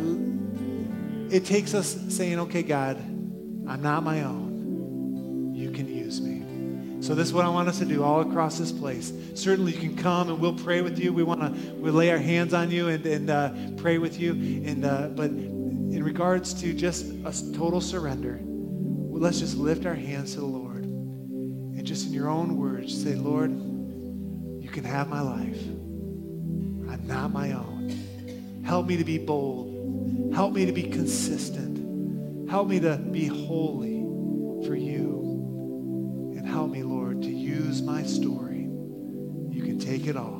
it 1.34 1.46
takes 1.46 1.74
us 1.74 1.98
saying, 2.10 2.38
okay, 2.40 2.64
God, 2.64 2.98
I'm 2.98 3.82
not 3.82 4.04
my 4.04 4.24
own. 4.24 5.54
You 5.56 5.72
can 5.72 5.88
use 5.88 6.20
me. 6.20 7.02
So 7.02 7.16
this 7.16 7.30
is 7.30 7.34
what 7.34 7.46
I 7.46 7.50
want 7.50 7.70
us 7.70 7.80
to 7.80 7.86
do 7.86 8.04
all 8.04 8.20
across 8.20 8.58
this 8.58 8.74
place. 8.74 9.14
Certainly, 9.36 9.74
you 9.74 9.80
can 9.80 9.96
come 9.96 10.30
and 10.30 10.42
we'll 10.42 10.54
pray 10.54 10.82
with 10.82 11.00
you. 11.00 11.14
We 11.14 11.24
want 11.24 11.42
to 11.42 11.74
we 11.76 11.92
lay 11.92 12.12
our 12.12 12.18
hands 12.18 12.54
on 12.54 12.72
you 12.72 12.90
and, 12.90 13.06
and 13.06 13.30
uh, 13.30 13.54
pray 13.78 14.00
with 14.00 14.20
you. 14.20 14.34
And 14.34 14.84
uh, 14.84 15.08
but 15.10 15.32
in 15.96 16.04
regards 16.04 16.54
to 16.54 16.74
just 16.74 17.06
a 17.06 17.54
total 17.54 17.80
surrender, 17.80 18.42
let's 18.44 19.40
just 19.40 19.56
lift 19.56 19.86
our 19.86 19.96
hands 19.96 20.34
to 20.34 20.42
the 20.42 20.46
Lord 20.46 20.84
and 20.84 21.86
just 21.86 22.06
in 22.06 22.12
your 22.12 22.28
own 22.28 22.58
words 22.58 23.02
say, 23.02 23.16
Lord, 23.16 23.50
you 23.50 24.70
can 24.70 24.84
have 24.84 25.08
my 25.08 25.22
life. 25.22 25.62
I'm 26.92 27.08
not 27.08 27.32
my 27.32 27.54
own. 27.54 28.64
Help 28.66 28.88
me 28.88 28.98
to 28.98 29.06
be 29.06 29.18
bold. 29.18 30.34
Help 30.36 30.52
me 30.52 30.66
to 30.66 30.74
be 30.74 30.84
consistent. 30.84 32.50
Help 32.50 32.68
me 32.68 32.82
to 32.82 32.98
be 32.98 33.28
holy 33.28 34.02
for 34.68 34.76
you. 34.76 36.34
And 36.36 36.46
help 36.46 36.72
me, 36.72 36.84
Lord, 36.84 37.22
to 37.22 37.30
use 37.30 37.82
my 37.82 38.04
story. 38.04 38.64
You 39.50 39.64
can 39.64 39.80
take 39.80 40.08
it 40.08 40.18
all. 40.18 40.35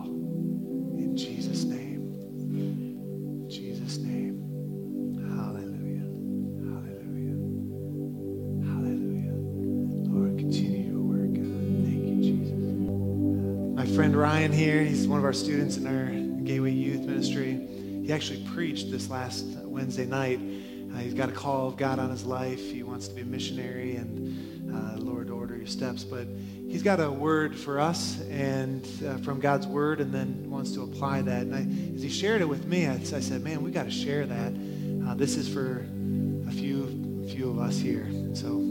Of 15.26 15.30
our 15.30 15.34
students 15.34 15.78
in 15.78 15.88
our 15.88 16.44
Gateway 16.44 16.70
Youth 16.70 17.02
Ministry. 17.02 17.54
He 18.06 18.14
actually 18.14 18.46
preached 18.54 18.92
this 18.92 19.10
last 19.10 19.44
Wednesday 19.64 20.06
night. 20.06 20.40
Uh, 20.94 20.98
he's 20.98 21.16
got 21.16 21.30
a 21.30 21.32
call 21.32 21.68
of 21.68 21.78
God 21.78 21.98
on 21.98 22.12
his 22.12 22.24
life. 22.26 22.60
He 22.60 22.84
wants 22.84 23.08
to 23.08 23.16
be 23.16 23.22
a 23.22 23.26
missionary, 23.26 23.96
and 23.96 24.72
uh, 24.72 25.00
Lord, 25.00 25.32
order 25.32 25.58
your 25.58 25.66
steps. 25.66 26.04
But 26.04 26.28
he's 26.68 26.84
got 26.84 27.00
a 27.00 27.10
word 27.10 27.56
for 27.56 27.80
us 27.80 28.22
and 28.30 28.88
uh, 29.04 29.18
from 29.18 29.40
God's 29.40 29.66
word, 29.66 30.00
and 30.00 30.14
then 30.14 30.48
wants 30.48 30.74
to 30.74 30.84
apply 30.84 31.24
that. 31.24 31.42
And 31.42 31.56
I, 31.56 31.96
as 31.96 32.04
he 32.04 32.10
shared 32.10 32.42
it 32.42 32.48
with 32.48 32.68
me, 32.68 32.86
I, 32.86 32.94
I 32.94 33.20
said, 33.20 33.44
"Man, 33.44 33.64
we 33.64 33.72
got 33.72 33.86
to 33.86 33.92
share 33.92 34.28
that. 34.28 34.54
Uh, 35.08 35.16
this 35.16 35.38
is 35.38 35.52
for 35.52 35.88
a 36.48 36.52
few, 36.52 37.26
few 37.34 37.50
of 37.50 37.58
us 37.58 37.80
here." 37.80 38.08
So, 38.36 38.62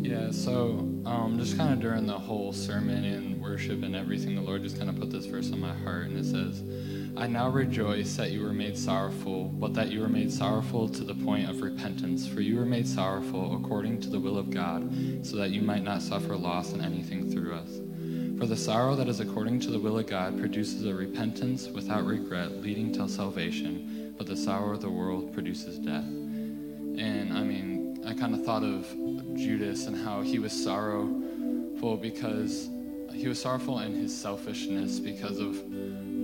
Yeah, 0.00 0.30
so 0.30 0.88
um, 1.06 1.38
just 1.38 1.56
kind 1.56 1.72
of 1.72 1.80
during 1.80 2.06
the 2.06 2.18
whole 2.18 2.52
sermon 2.52 3.04
and 3.04 3.40
worship 3.42 3.82
and 3.82 3.94
everything, 3.94 4.34
the 4.34 4.40
Lord 4.40 4.62
just 4.62 4.78
kind 4.78 4.88
of 4.88 4.98
put 4.98 5.10
this 5.10 5.26
verse 5.26 5.52
on 5.52 5.60
my 5.60 5.74
heart, 5.74 6.06
and 6.06 6.18
it 6.18 6.24
says, 6.24 6.62
I 7.16 7.26
now 7.28 7.48
rejoice 7.48 8.16
that 8.16 8.32
you 8.32 8.42
were 8.42 8.52
made 8.52 8.76
sorrowful, 8.76 9.44
but 9.44 9.72
that 9.74 9.90
you 9.90 10.00
were 10.00 10.08
made 10.08 10.32
sorrowful 10.32 10.88
to 10.88 11.04
the 11.04 11.14
point 11.14 11.48
of 11.48 11.62
repentance. 11.62 12.26
For 12.26 12.40
you 12.40 12.56
were 12.56 12.64
made 12.64 12.88
sorrowful 12.88 13.56
according 13.56 14.00
to 14.00 14.08
the 14.08 14.18
will 14.18 14.36
of 14.36 14.50
God, 14.50 14.90
so 15.24 15.36
that 15.36 15.50
you 15.50 15.62
might 15.62 15.84
not 15.84 16.02
suffer 16.02 16.36
loss 16.36 16.72
in 16.72 16.80
anything 16.80 17.30
through 17.30 17.54
us. 17.54 17.80
For 18.38 18.46
the 18.46 18.56
sorrow 18.56 18.96
that 18.96 19.08
is 19.08 19.20
according 19.20 19.60
to 19.60 19.70
the 19.70 19.78
will 19.78 19.98
of 19.98 20.08
God 20.08 20.38
produces 20.40 20.84
a 20.86 20.94
repentance 20.94 21.68
without 21.68 22.04
regret, 22.04 22.50
leading 22.62 22.92
to 22.94 23.08
salvation, 23.08 24.14
but 24.18 24.26
the 24.26 24.36
sorrow 24.36 24.72
of 24.72 24.80
the 24.80 24.90
world 24.90 25.32
produces 25.32 25.78
death. 25.78 26.02
And 26.02 27.32
I 27.32 27.42
mean, 27.42 27.63
I 28.14 28.16
kind 28.16 28.34
of 28.34 28.44
thought 28.44 28.62
of 28.62 28.86
Judas 29.34 29.86
and 29.86 29.96
how 29.96 30.22
he 30.22 30.38
was 30.38 30.52
sorrowful 30.52 31.96
because 31.96 32.68
he 33.12 33.26
was 33.26 33.40
sorrowful 33.40 33.80
in 33.80 33.92
his 33.92 34.16
selfishness 34.16 35.00
because 35.00 35.40
of 35.40 35.60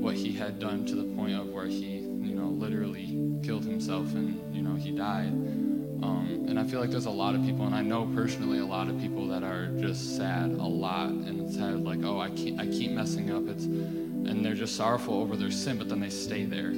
what 0.01 0.15
he 0.15 0.31
had 0.31 0.61
done 0.61 0.85
to 0.87 0.95
the 0.95 1.03
point 1.17 1.35
of 1.35 1.49
where 1.49 1.67
he, 1.67 1.99
you 1.99 2.35
know, 2.35 2.47
literally 2.47 3.41
killed 3.43 3.65
himself 3.65 4.15
and, 4.15 4.41
you 4.55 4.63
know, 4.63 4.77
he 4.77 4.93
died. 4.93 5.33
Um, 5.33 6.45
and 6.49 6.61
I 6.61 6.65
feel 6.65 6.79
like 6.79 6.91
there's 6.91 7.07
a 7.07 7.11
lot 7.11 7.35
of 7.35 7.45
people, 7.45 7.67
and 7.67 7.75
I 7.75 7.83
know 7.83 8.09
personally 8.15 8.61
a 8.61 8.67
lot 8.67 8.89
of 8.89 9.01
people 9.01 9.27
that 9.27 9.43
are 9.43 9.67
just 9.81 10.17
sad 10.17 10.51
a 10.51 10.63
lot 10.63 11.09
and 11.09 11.53
sad, 11.53 11.83
like, 11.83 12.05
oh, 12.05 12.21
I 12.21 12.31
keep, 12.31 12.61
I 12.61 12.67
keep 12.67 12.93
messing 12.93 13.33
up. 13.33 13.49
It's, 13.49 13.65
and 13.65 14.45
they're 14.45 14.55
just 14.55 14.77
sorrowful 14.77 15.15
over 15.15 15.35
their 15.35 15.51
sin, 15.51 15.77
but 15.77 15.89
then 15.89 15.99
they 15.99 16.11
stay 16.11 16.45
there 16.45 16.73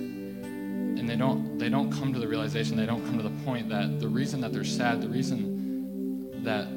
and 1.03 1.11
they 1.11 1.17
don't 1.17 1.59
they 1.59 1.69
don't 1.69 1.91
come 1.91 2.13
to 2.13 2.21
the 2.21 2.29
realization 2.29 2.77
they 2.77 2.87
don't 2.87 3.05
come 3.07 3.17
to 3.17 3.25
the 3.25 3.45
point 3.45 3.69
that 3.69 3.99
the 3.99 4.07
reason 4.07 4.41
that 4.41 4.53
they're 4.53 4.63
sad 4.63 5.03
the 5.03 5.09
reason 5.09 6.31
that 6.45 6.69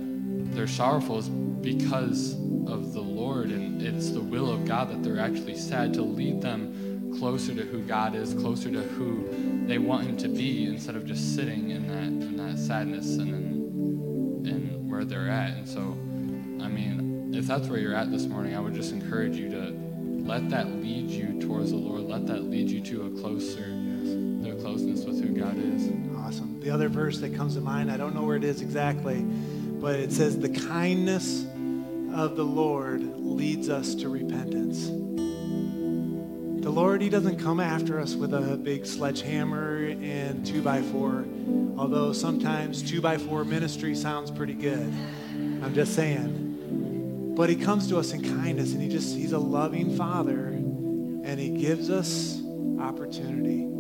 they're 0.56 0.68
sorrowful 0.68 1.20
is 1.20 1.30
because 1.30 2.34
of 2.66 2.94
the 2.94 3.02
lord 3.02 3.52
and 3.52 3.84
it's 3.84 4.10
the 4.10 4.20
will 4.20 4.50
of 4.52 4.66
god 4.66 4.90
that 4.90 5.04
they're 5.04 5.20
actually 5.20 5.56
sad 5.56 5.94
to 5.94 6.02
lead 6.02 6.42
them 6.42 7.14
closer 7.20 7.54
to 7.54 7.62
who 7.62 7.84
god 7.84 8.16
is 8.16 8.34
closer 8.34 8.72
to 8.72 8.82
who 8.82 9.30
they 9.68 9.78
want 9.78 10.08
him 10.08 10.18
to 10.18 10.28
be 10.28 10.66
instead 10.66 10.96
of 10.96 11.06
just 11.06 11.36
sitting 11.36 11.70
in 11.70 11.88
that 11.88 12.26
in 12.26 12.36
that 12.36 12.58
sadness 12.58 13.18
and 13.18 13.30
in, 13.30 14.46
in 14.48 14.90
where 14.90 15.06
they're 15.06 15.30
at. 15.30 15.52
And 15.52 15.70
so 15.70 15.82
i 16.66 16.68
mean 16.68 17.32
if 17.32 17.46
that's 17.46 17.68
where 17.68 17.78
you're 17.80 17.96
at 17.96 18.10
this 18.12 18.26
morning 18.26 18.56
i 18.56 18.60
would 18.60 18.74
just 18.74 18.92
encourage 18.92 19.36
you 19.38 19.50
to 19.52 19.86
let 20.26 20.50
that 20.50 20.68
lead 20.68 21.12
you 21.12 21.40
towards 21.40 21.70
the 21.70 21.78
lord. 21.78 22.02
Let 22.02 22.26
that 22.26 22.46
lead 22.46 22.68
you 22.68 22.82
to 22.82 23.06
a 23.06 23.22
closer 23.22 23.68
a 24.48 24.56
closeness 24.56 25.04
with 25.06 25.24
who 25.24 25.30
god 25.40 25.58
is 25.58 25.90
awesome. 26.18 26.60
The 26.60 26.70
other 26.70 26.90
verse 26.90 27.20
that 27.20 27.36
comes 27.36 27.56
to 27.56 27.62
mind, 27.62 27.92
I 27.92 27.98
don't 27.98 28.16
know 28.16 28.24
where 28.24 28.36
it 28.36 28.44
is 28.44 28.62
exactly, 28.62 29.22
but 29.22 30.00
it 30.00 30.12
says, 30.12 30.40
The 30.40 30.50
kindness 30.50 31.46
of 32.14 32.36
the 32.36 32.44
Lord 32.44 33.02
leads 33.18 33.70
us 33.70 33.94
to 33.96 34.10
repentance. 34.10 34.88
The 36.64 36.72
Lord, 36.72 37.02
He 37.02 37.10
doesn't 37.10 37.38
come 37.38 37.60
after 37.60 38.00
us 38.00 38.16
with 38.16 38.34
a 38.34 38.58
big 38.58 38.86
sledgehammer 38.88 39.86
and 40.02 40.44
two 40.46 40.64
by 40.64 40.82
four, 40.82 41.26
although 41.78 42.12
sometimes 42.12 42.82
two 42.82 43.02
by 43.02 43.20
four 43.20 43.46
ministry 43.46 43.94
sounds 43.94 44.32
pretty 44.32 44.56
good. 44.56 44.92
I'm 45.64 45.76
just 45.76 45.94
saying. 45.94 47.34
But 47.36 47.50
He 47.50 47.56
comes 47.56 47.88
to 47.90 47.98
us 47.98 48.14
in 48.14 48.24
kindness, 48.24 48.74
and 48.74 48.82
He 48.82 48.90
just, 48.90 49.16
He's 49.16 49.34
a 49.34 49.40
loving 49.40 49.96
Father, 49.96 50.48
and 50.48 51.40
He 51.40 51.50
gives 51.50 51.92
us 51.92 52.42
opportunity. 52.80 53.75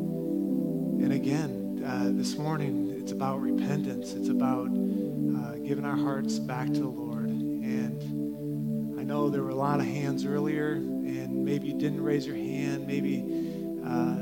And 1.05 1.13
again, 1.13 1.83
uh, 1.85 2.09
this 2.13 2.35
morning, 2.35 2.95
it's 2.99 3.11
about 3.11 3.39
repentance. 3.39 4.13
It's 4.13 4.29
about 4.29 4.69
uh, 4.69 5.55
giving 5.63 5.85
our 5.85 5.95
hearts 5.95 6.39
back 6.39 6.65
to 6.65 6.79
the 6.79 6.87
Lord. 6.87 7.29
And 7.29 8.99
I 8.99 9.03
know 9.03 9.29
there 9.29 9.43
were 9.43 9.51
a 9.51 9.55
lot 9.55 9.79
of 9.79 9.85
hands 9.85 10.25
earlier, 10.25 10.71
and 10.71 11.45
maybe 11.45 11.67
you 11.67 11.77
didn't 11.77 12.01
raise 12.01 12.25
your 12.25 12.35
hand. 12.35 12.87
Maybe, 12.87 13.19
uh, 13.85 14.15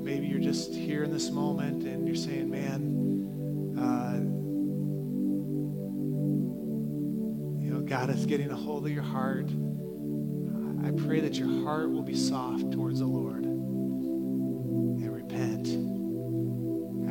maybe 0.00 0.28
you're 0.28 0.38
just 0.38 0.72
here 0.72 1.02
in 1.02 1.10
this 1.10 1.28
moment, 1.32 1.82
and 1.82 2.06
you're 2.06 2.14
saying, 2.14 2.48
"Man, 2.48 3.74
uh, 3.76 4.18
you 7.64 7.74
know, 7.74 7.80
God 7.80 8.10
is 8.10 8.26
getting 8.26 8.52
a 8.52 8.56
hold 8.56 8.86
of 8.86 8.92
your 8.92 9.02
heart." 9.02 9.50
I 10.84 10.92
pray 10.92 11.18
that 11.18 11.36
your 11.36 11.64
heart 11.64 11.90
will 11.90 12.04
be 12.04 12.14
soft 12.14 12.70
towards 12.70 13.00
the 13.00 13.06
Lord 13.06 13.51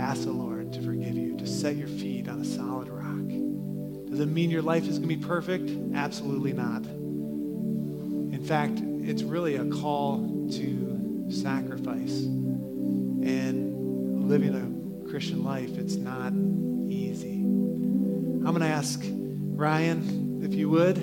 Ask 0.01 0.23
the 0.23 0.31
Lord 0.31 0.73
to 0.73 0.81
forgive 0.81 1.15
you, 1.15 1.37
to 1.37 1.45
set 1.45 1.75
your 1.75 1.87
feet 1.87 2.27
on 2.27 2.41
a 2.41 2.45
solid 2.45 2.89
rock. 2.89 4.09
Does 4.09 4.19
it 4.19 4.25
mean 4.25 4.49
your 4.49 4.63
life 4.63 4.87
is 4.87 4.97
going 4.97 5.07
to 5.07 5.15
be 5.15 5.23
perfect? 5.23 5.69
Absolutely 5.93 6.53
not. 6.53 6.83
In 6.83 8.43
fact, 8.43 8.79
it's 8.81 9.21
really 9.21 9.57
a 9.57 9.65
call 9.65 10.49
to 10.53 11.27
sacrifice. 11.29 12.23
And 12.23 14.27
living 14.27 14.55
a 14.55 15.07
Christian 15.07 15.43
life, 15.43 15.77
it's 15.77 15.95
not 15.95 16.33
easy. 16.91 17.35
I'm 17.35 18.43
going 18.43 18.61
to 18.61 18.65
ask 18.65 18.99
Ryan, 19.03 20.41
if 20.43 20.55
you 20.55 20.67
would, 20.71 20.95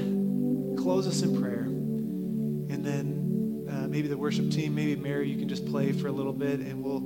close 0.77 1.07
us 1.07 1.23
in 1.23 1.41
prayer. 1.41 1.63
And 1.63 2.85
then 2.85 3.69
uh, 3.71 3.87
maybe 3.87 4.09
the 4.09 4.19
worship 4.19 4.51
team, 4.51 4.75
maybe 4.75 5.01
Mary, 5.01 5.31
you 5.31 5.39
can 5.39 5.49
just 5.49 5.67
play 5.67 5.93
for 5.93 6.09
a 6.09 6.13
little 6.13 6.33
bit, 6.33 6.59
and 6.59 6.83
we'll, 6.83 6.99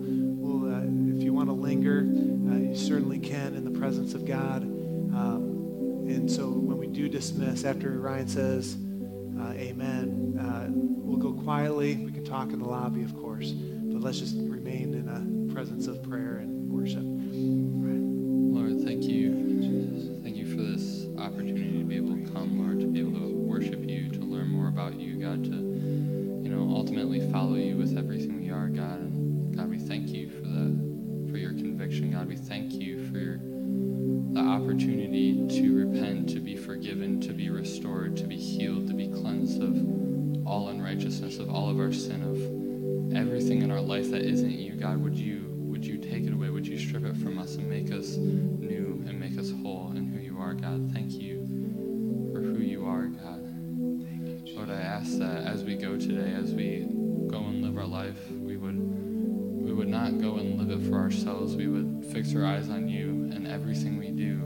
want 1.42 1.58
to 1.58 1.60
linger, 1.60 2.06
uh, 2.52 2.56
you 2.56 2.76
certainly 2.76 3.18
can 3.18 3.56
in 3.56 3.64
the 3.64 3.78
presence 3.80 4.14
of 4.14 4.24
God. 4.24 4.62
Um, 4.62 6.06
and 6.08 6.30
so 6.30 6.48
when 6.50 6.78
we 6.78 6.86
do 6.86 7.08
dismiss, 7.08 7.64
after 7.64 7.98
Ryan 7.98 8.28
says, 8.28 8.76
uh, 9.40 9.50
Amen, 9.54 10.38
uh, 10.38 10.68
we'll 10.70 11.18
go 11.18 11.32
quietly. 11.32 11.96
We 11.96 12.12
can 12.12 12.24
talk 12.24 12.52
in 12.52 12.60
the 12.60 12.68
lobby, 12.68 13.02
of 13.02 13.16
course, 13.16 13.50
but 13.50 14.02
let's 14.02 14.20
just 14.20 14.36
remain 14.36 14.94
in 14.94 15.08
a 15.08 15.52
presence 15.52 15.88
of 15.88 16.00
prayer 16.04 16.36
and 16.36 16.70
worship. 16.70 17.02
Us 47.42 47.56
and 47.56 47.68
make 47.68 47.90
us 47.90 48.16
new 48.16 49.02
and 49.08 49.18
make 49.18 49.36
us 49.36 49.50
whole 49.62 49.90
in 49.96 50.06
who 50.06 50.20
you 50.20 50.38
are, 50.38 50.54
God? 50.54 50.92
Thank 50.94 51.10
you 51.10 51.42
for 52.32 52.40
who 52.40 52.60
you 52.60 52.86
are, 52.86 53.06
God. 53.06 53.42
You, 53.42 54.54
Lord, 54.56 54.70
I 54.70 54.80
ask 54.80 55.18
that 55.18 55.38
as 55.44 55.64
we 55.64 55.74
go 55.74 55.96
today, 55.96 56.34
as 56.34 56.54
we 56.54 56.86
go 57.26 57.38
and 57.38 57.64
live 57.64 57.76
our 57.76 57.86
life, 57.86 58.30
we 58.30 58.56
would 58.56 58.78
we 58.78 59.72
would 59.72 59.88
not 59.88 60.20
go 60.20 60.36
and 60.36 60.56
live 60.56 60.70
it 60.70 60.88
for 60.88 60.98
ourselves. 60.98 61.56
We 61.56 61.66
would 61.66 62.04
fix 62.12 62.32
our 62.36 62.46
eyes 62.46 62.68
on 62.68 62.88
you, 62.88 63.08
and 63.34 63.48
everything 63.48 63.98
we 63.98 64.10
do 64.12 64.38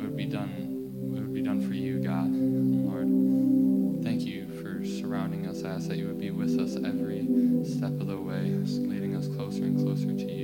would 0.00 0.16
be 0.16 0.26
done 0.26 0.92
would 0.94 1.34
be 1.34 1.42
done 1.42 1.66
for 1.66 1.74
you, 1.74 1.98
God. 1.98 2.30
Lord, 2.30 4.04
thank 4.04 4.22
you 4.22 4.46
for 4.62 4.84
surrounding 4.84 5.48
us. 5.48 5.64
I 5.64 5.70
ask 5.70 5.88
that 5.88 5.96
you 5.96 6.06
would 6.06 6.20
be 6.20 6.30
with 6.30 6.56
us 6.60 6.76
every 6.76 7.26
step 7.64 8.00
of 8.00 8.06
the 8.06 8.16
way, 8.16 8.42
leading 8.42 9.16
us 9.16 9.26
closer 9.26 9.64
and 9.64 9.76
closer 9.76 10.06
to 10.06 10.32
you. 10.32 10.35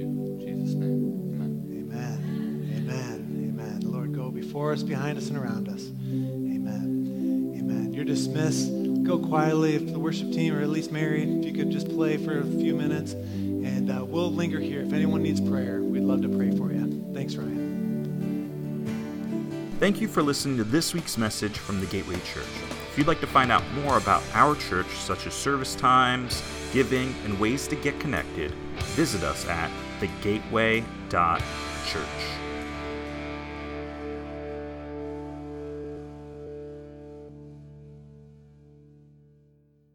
Before 4.52 4.74
us, 4.74 4.82
behind 4.82 5.16
us, 5.16 5.30
and 5.30 5.38
around 5.38 5.66
us. 5.66 5.88
Amen. 5.88 7.56
Amen. 7.58 7.94
You're 7.94 8.04
dismissed. 8.04 8.70
Go 9.02 9.18
quietly 9.18 9.76
if 9.76 9.90
the 9.90 9.98
worship 9.98 10.30
team, 10.30 10.54
or 10.54 10.60
at 10.60 10.68
least 10.68 10.92
Mary, 10.92 11.22
if 11.22 11.46
you 11.46 11.54
could 11.54 11.70
just 11.70 11.88
play 11.88 12.18
for 12.18 12.38
a 12.38 12.44
few 12.44 12.74
minutes. 12.74 13.14
And 13.14 13.90
uh, 13.90 14.04
we'll 14.04 14.30
linger 14.30 14.60
here. 14.60 14.82
If 14.82 14.92
anyone 14.92 15.22
needs 15.22 15.40
prayer, 15.40 15.80
we'd 15.80 16.02
love 16.02 16.20
to 16.20 16.28
pray 16.28 16.54
for 16.54 16.70
you. 16.70 17.02
Thanks, 17.14 17.34
Ryan. 17.34 17.64
Thank 19.80 20.02
you 20.02 20.08
for 20.08 20.22
listening 20.22 20.58
to 20.58 20.64
this 20.64 20.92
week's 20.92 21.16
message 21.16 21.56
from 21.56 21.80
the 21.80 21.86
Gateway 21.86 22.16
Church. 22.16 22.44
If 22.90 22.98
you'd 22.98 23.06
like 23.06 23.20
to 23.20 23.26
find 23.26 23.50
out 23.50 23.64
more 23.72 23.96
about 23.96 24.22
our 24.34 24.54
church, 24.54 24.88
such 24.98 25.26
as 25.26 25.32
service 25.32 25.74
times, 25.74 26.42
giving, 26.74 27.14
and 27.24 27.40
ways 27.40 27.66
to 27.68 27.76
get 27.76 27.98
connected, 27.98 28.50
visit 28.96 29.22
us 29.22 29.46
at 29.46 29.70
thegateway.church. 29.98 32.41